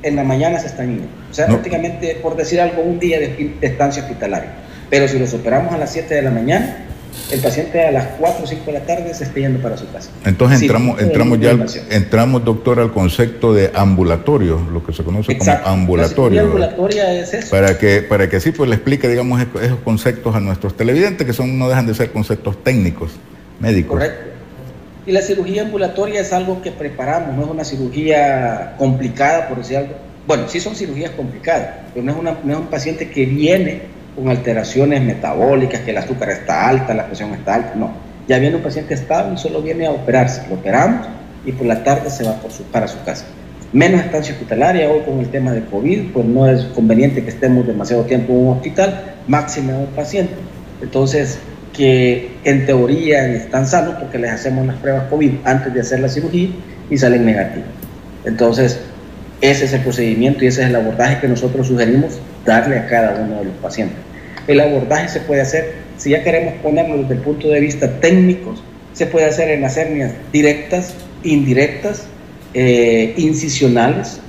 en 0.02 0.16
la 0.16 0.24
mañana 0.24 0.58
se 0.58 0.66
están 0.66 0.88
yendo. 0.88 1.08
O 1.30 1.34
sea, 1.34 1.46
prácticamente, 1.46 2.18
por 2.22 2.36
decir 2.36 2.60
algo, 2.60 2.82
un 2.82 2.98
día 2.98 3.18
de, 3.18 3.56
de 3.60 3.66
estancia 3.66 4.02
hospitalaria. 4.02 4.52
Pero 4.90 5.08
si 5.08 5.18
los 5.18 5.32
operamos 5.34 5.72
a 5.72 5.78
las 5.78 5.92
7 5.92 6.14
de 6.14 6.22
la 6.22 6.30
mañana, 6.30 6.86
el 7.30 7.40
paciente 7.40 7.84
a 7.84 7.90
las 7.90 8.06
4 8.18 8.44
o 8.44 8.46
5 8.46 8.64
de 8.66 8.72
la 8.72 8.80
tarde 8.80 9.14
se 9.14 9.24
está 9.24 9.40
yendo 9.40 9.60
para 9.60 9.76
su 9.76 9.90
casa. 9.90 10.10
Entonces 10.24 10.60
entramos, 10.60 11.00
entramos 11.00 11.40
ya, 11.40 11.56
entramos 11.90 12.44
doctor 12.44 12.78
al 12.78 12.92
concepto 12.92 13.52
de 13.52 13.72
ambulatorio, 13.74 14.60
lo 14.72 14.84
que 14.84 14.92
se 14.92 15.02
conoce 15.02 15.36
como 15.36 15.50
ambulatorio. 15.64 16.42
La 16.42 16.46
ambulatoria 16.46 17.12
es 17.20 17.34
eso. 17.34 17.50
Para 17.50 17.78
que, 17.78 18.02
para 18.02 18.28
que 18.28 18.36
así 18.36 18.52
pues 18.52 18.68
le 18.68 18.76
explique, 18.76 19.08
digamos, 19.08 19.40
esos 19.62 19.78
conceptos 19.80 20.36
a 20.36 20.40
nuestros 20.40 20.76
televidentes, 20.76 21.26
que 21.26 21.32
son, 21.32 21.58
no 21.58 21.68
dejan 21.68 21.86
de 21.86 21.94
ser 21.94 22.12
conceptos 22.12 22.62
técnicos, 22.62 23.12
médicos. 23.60 23.98
Correcto. 23.98 24.36
Y 25.06 25.12
la 25.12 25.22
cirugía 25.22 25.62
ambulatoria 25.62 26.20
es 26.20 26.32
algo 26.32 26.60
que 26.62 26.72
preparamos, 26.72 27.36
no 27.36 27.44
es 27.44 27.48
una 27.48 27.64
cirugía 27.64 28.74
complicada, 28.76 29.48
por 29.48 29.58
decir 29.58 29.76
algo. 29.76 29.94
Bueno, 30.26 30.48
sí 30.48 30.58
son 30.58 30.74
cirugías 30.74 31.12
complicadas, 31.12 31.68
pero 31.94 32.04
no 32.04 32.12
es, 32.12 32.18
una, 32.18 32.36
no 32.42 32.52
es 32.52 32.58
un 32.58 32.66
paciente 32.66 33.08
que 33.08 33.24
viene 33.24 33.82
con 34.16 34.28
alteraciones 34.28 35.00
metabólicas, 35.02 35.82
que 35.82 35.92
el 35.92 35.98
azúcar 35.98 36.30
está 36.30 36.68
alta, 36.68 36.92
la 36.92 37.06
presión 37.06 37.32
está 37.34 37.54
alta, 37.54 37.74
no. 37.76 37.92
Ya 38.26 38.38
viene 38.38 38.56
un 38.56 38.62
paciente 38.62 38.94
estable 38.94 39.34
y 39.34 39.38
solo 39.38 39.62
viene 39.62 39.86
a 39.86 39.92
operarse. 39.92 40.48
Lo 40.48 40.56
operamos 40.56 41.06
y 41.44 41.52
por 41.52 41.66
la 41.66 41.84
tarde 41.84 42.10
se 42.10 42.24
va 42.24 42.32
por 42.40 42.50
su, 42.50 42.64
para 42.64 42.88
su 42.88 43.00
casa. 43.04 43.26
Menos 43.72 44.00
estancia 44.00 44.34
hospitalaria, 44.34 44.90
hoy 44.90 45.02
con 45.02 45.20
el 45.20 45.28
tema 45.28 45.52
de 45.52 45.64
COVID, 45.66 46.12
pues 46.12 46.26
no 46.26 46.48
es 46.48 46.64
conveniente 46.64 47.22
que 47.22 47.30
estemos 47.30 47.64
demasiado 47.64 48.02
tiempo 48.04 48.32
en 48.32 48.38
un 48.38 48.56
hospital, 48.56 49.14
máximo 49.28 49.78
un 49.78 49.86
paciente. 49.94 50.34
Entonces, 50.82 51.38
que 51.76 52.30
en 52.44 52.66
teoría 52.66 53.26
están 53.28 53.66
sanos 53.66 53.96
porque 54.00 54.18
les 54.18 54.30
hacemos 54.30 54.66
las 54.66 54.76
pruebas 54.76 55.04
COVID 55.10 55.32
antes 55.44 55.74
de 55.74 55.80
hacer 55.80 56.00
la 56.00 56.08
cirugía 56.08 56.48
y 56.90 56.96
salen 56.96 57.26
negativos. 57.26 57.68
Entonces, 58.24 58.80
ese 59.40 59.66
es 59.66 59.72
el 59.72 59.80
procedimiento 59.82 60.44
y 60.44 60.48
ese 60.48 60.62
es 60.62 60.68
el 60.68 60.76
abordaje 60.76 61.20
que 61.20 61.28
nosotros 61.28 61.66
sugerimos 61.66 62.18
darle 62.44 62.78
a 62.78 62.86
cada 62.86 63.20
uno 63.20 63.40
de 63.40 63.44
los 63.46 63.54
pacientes. 63.56 63.98
El 64.46 64.60
abordaje 64.60 65.08
se 65.08 65.20
puede 65.20 65.42
hacer, 65.42 65.74
si 65.98 66.10
ya 66.10 66.22
queremos 66.22 66.54
ponerlo 66.62 66.98
desde 66.98 67.14
el 67.14 67.20
punto 67.20 67.48
de 67.48 67.60
vista 67.60 68.00
técnico, 68.00 68.54
se 68.92 69.06
puede 69.06 69.26
hacer 69.26 69.50
en 69.50 69.60
las 69.60 69.76
hernias 69.76 70.12
directas, 70.32 70.94
indirectas, 71.22 72.06
eh, 72.54 73.12
incisionales, 73.18 74.20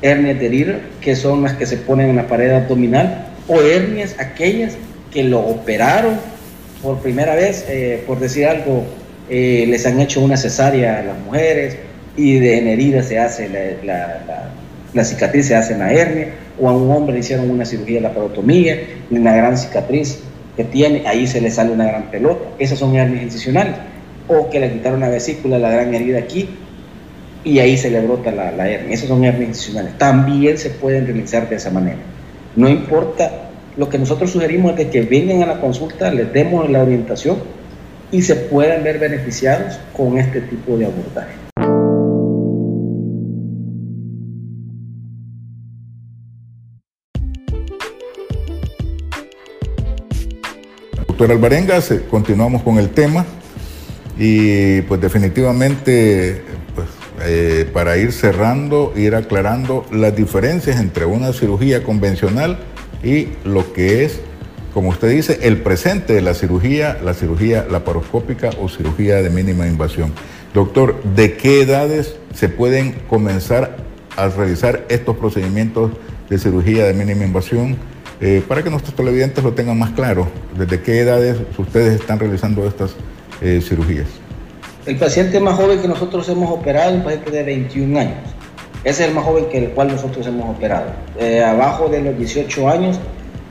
hernias 0.00 0.40
de 0.40 0.48
Ritter, 0.48 0.80
que 1.00 1.14
son 1.16 1.42
las 1.42 1.52
que 1.54 1.66
se 1.66 1.76
ponen 1.76 2.10
en 2.10 2.16
la 2.16 2.26
pared 2.26 2.50
abdominal, 2.50 3.26
o 3.48 3.60
hernias 3.60 4.14
aquellas 4.18 4.74
que 5.12 5.24
lo 5.24 5.40
operaron 5.40 6.14
por 6.86 6.98
primera 6.98 7.34
vez, 7.34 7.66
eh, 7.68 8.04
por 8.06 8.20
decir 8.20 8.46
algo, 8.46 8.84
eh, 9.28 9.64
les 9.66 9.84
han 9.86 10.00
hecho 10.00 10.20
una 10.20 10.36
cesárea 10.36 11.00
a 11.00 11.02
las 11.02 11.18
mujeres 11.18 11.76
y 12.16 12.38
de 12.38 12.58
en 12.58 12.68
herida 12.68 13.02
se 13.02 13.18
hace 13.18 13.48
la, 13.82 14.22
la 14.94 15.04
cicatriz, 15.04 15.48
se 15.48 15.56
hace 15.56 15.72
en 15.72 15.80
la 15.80 15.92
hernia, 15.92 16.28
o 16.60 16.68
a 16.68 16.72
un 16.72 16.88
hombre 16.92 17.14
le 17.14 17.20
hicieron 17.20 17.50
una 17.50 17.64
cirugía 17.64 17.96
de 17.96 18.02
la 18.02 18.14
parotomía, 18.14 18.78
una 19.10 19.34
gran 19.34 19.58
cicatriz 19.58 20.20
que 20.56 20.62
tiene, 20.62 21.02
ahí 21.08 21.26
se 21.26 21.40
le 21.40 21.50
sale 21.50 21.72
una 21.72 21.86
gran 21.86 22.04
pelota, 22.04 22.44
esas 22.60 22.78
son 22.78 22.94
hernias 22.94 23.24
incisionales, 23.24 23.74
o 24.28 24.48
que 24.48 24.60
le 24.60 24.70
quitaron 24.70 25.00
la 25.00 25.08
vesícula, 25.08 25.58
la 25.58 25.70
gran 25.70 25.92
herida 25.92 26.20
aquí, 26.20 26.48
y 27.42 27.58
ahí 27.58 27.76
se 27.76 27.90
le 27.90 28.00
brota 28.00 28.30
la, 28.30 28.52
la 28.52 28.70
hernia, 28.70 28.94
esas 28.94 29.08
son 29.08 29.24
hernias 29.24 29.48
incisionales, 29.48 29.98
también 29.98 30.56
se 30.56 30.70
pueden 30.70 31.04
realizar 31.04 31.48
de 31.48 31.56
esa 31.56 31.70
manera. 31.70 31.98
No 32.54 32.68
importa, 32.68 33.45
lo 33.76 33.90
que 33.90 33.98
nosotros 33.98 34.30
sugerimos 34.30 34.72
es 34.72 34.78
de 34.78 34.88
que 34.88 35.02
vengan 35.02 35.42
a 35.42 35.46
la 35.46 35.60
consulta, 35.60 36.10
les 36.10 36.32
demos 36.32 36.68
la 36.70 36.82
orientación 36.82 37.38
y 38.10 38.22
se 38.22 38.34
puedan 38.36 38.82
ver 38.82 38.98
beneficiados 38.98 39.78
con 39.92 40.18
este 40.18 40.40
tipo 40.40 40.78
de 40.78 40.86
abordaje. 40.86 41.34
Doctor 51.08 51.32
Alvarenga, 51.32 51.80
continuamos 52.10 52.62
con 52.62 52.78
el 52.78 52.90
tema 52.90 53.24
y 54.18 54.82
pues 54.82 55.00
definitivamente 55.00 56.42
pues, 56.74 56.88
eh, 57.24 57.66
para 57.72 57.96
ir 57.96 58.12
cerrando, 58.12 58.92
ir 58.96 59.14
aclarando 59.14 59.86
las 59.92 60.14
diferencias 60.14 60.78
entre 60.78 61.06
una 61.06 61.32
cirugía 61.32 61.82
convencional 61.82 62.58
y 63.06 63.28
lo 63.44 63.72
que 63.72 64.04
es, 64.04 64.20
como 64.74 64.88
usted 64.88 65.08
dice, 65.10 65.38
el 65.42 65.58
presente 65.58 66.12
de 66.12 66.22
la 66.22 66.34
cirugía, 66.34 66.98
la 67.04 67.14
cirugía 67.14 67.64
laparoscópica 67.70 68.50
o 68.60 68.68
cirugía 68.68 69.22
de 69.22 69.30
mínima 69.30 69.68
invasión. 69.68 70.12
Doctor, 70.52 71.00
¿de 71.14 71.36
qué 71.36 71.62
edades 71.62 72.16
se 72.34 72.48
pueden 72.48 72.92
comenzar 73.08 73.76
a 74.16 74.28
realizar 74.28 74.84
estos 74.88 75.16
procedimientos 75.16 75.92
de 76.28 76.38
cirugía 76.38 76.84
de 76.84 76.94
mínima 76.94 77.24
invasión? 77.24 77.76
Eh, 78.20 78.42
para 78.48 78.64
que 78.64 78.70
nuestros 78.70 78.96
televidentes 78.96 79.44
lo 79.44 79.52
tengan 79.52 79.78
más 79.78 79.90
claro, 79.90 80.26
¿desde 80.58 80.80
qué 80.80 80.98
edades 80.98 81.36
ustedes 81.58 82.00
están 82.00 82.18
realizando 82.18 82.66
estas 82.66 82.96
eh, 83.40 83.60
cirugías? 83.62 84.08
El 84.84 84.96
paciente 84.96 85.38
más 85.38 85.54
joven 85.54 85.80
que 85.80 85.86
nosotros 85.86 86.28
hemos 86.28 86.50
operado 86.50 86.90
es 86.90 86.96
un 86.96 87.04
paciente 87.04 87.30
de 87.30 87.42
21 87.44 88.00
años. 88.00 88.35
Ese 88.86 89.02
es 89.02 89.08
el 89.08 89.14
más 89.16 89.24
joven 89.24 89.46
que 89.46 89.58
el 89.58 89.70
cual 89.70 89.88
nosotros 89.88 90.24
hemos 90.28 90.48
operado. 90.48 90.86
Eh, 91.18 91.42
abajo 91.42 91.88
de 91.88 92.02
los 92.02 92.16
18 92.16 92.68
años, 92.68 93.00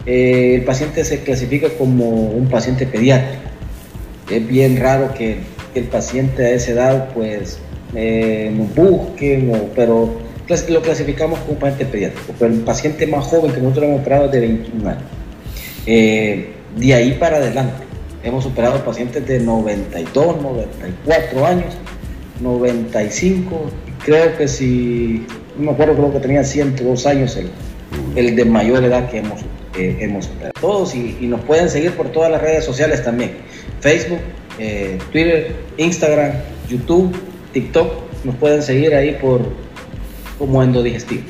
el 0.05 0.63
paciente 0.63 1.03
se 1.03 1.23
clasifica 1.23 1.67
como 1.77 2.05
un 2.05 2.47
paciente 2.47 2.87
pediátrico. 2.87 3.43
Es 4.31 4.47
bien 4.47 4.79
raro 4.79 5.13
que, 5.13 5.39
el 5.75 5.83
paciente 5.83 6.45
a 6.45 6.51
esa 6.51 6.71
edad 6.71 7.09
pues 7.13 7.59
nos 7.91 8.73
busque, 8.73 9.45
pero 9.75 10.15
lo 10.69 10.81
clasificamos 10.81 11.37
como 11.39 11.59
paciente 11.59 11.85
pediátrico, 11.85 12.33
pero 12.39 12.53
el 12.53 12.61
paciente 12.61 13.05
más 13.05 13.25
joven 13.25 13.51
que 13.51 13.59
nosotros 13.59 13.85
hemos 13.87 13.99
operado 13.99 14.25
es 14.27 14.31
de 14.31 14.39
21 14.39 14.89
años. 14.89 15.03
Eh, 15.85 16.53
de 16.77 16.93
ahí 16.93 17.11
para 17.19 17.37
adelante, 17.37 17.83
hemos 18.23 18.45
operado 18.45 18.83
pacientes 18.85 19.27
de 19.27 19.39
92, 19.41 20.41
94 20.41 21.45
años, 21.45 21.75
95, 22.41 23.69
creo 24.05 24.37
que 24.37 24.47
si, 24.47 25.25
no 25.57 25.65
me 25.65 25.71
acuerdo, 25.71 25.95
creo 25.95 26.13
que 26.13 26.19
tenía 26.19 26.43
102 26.43 27.05
años 27.07 27.35
el, 27.35 27.49
el 28.15 28.35
de 28.35 28.45
mayor 28.45 28.83
edad 28.83 29.09
que 29.09 29.17
hemos, 29.17 29.41
eh, 29.77 29.97
hemos. 29.99 30.29
Todos 30.61 30.95
y, 30.95 31.17
nos 31.21 31.41
pueden 31.41 31.69
seguir 31.69 31.91
por 31.91 32.11
todas 32.11 32.31
las 32.31 32.41
redes 32.41 32.63
sociales 32.63 33.03
también, 33.03 33.31
Facebook, 33.81 34.19
eh, 34.59 34.97
Twitter, 35.11 35.55
Instagram, 35.77 36.33
YouTube, 36.69 37.13
TikTok, 37.51 37.91
nos 38.23 38.35
pueden 38.35 38.61
seguir 38.61 38.93
ahí 38.93 39.17
por 39.19 39.41
como 40.37 40.61
endodigestivo. 40.61 41.23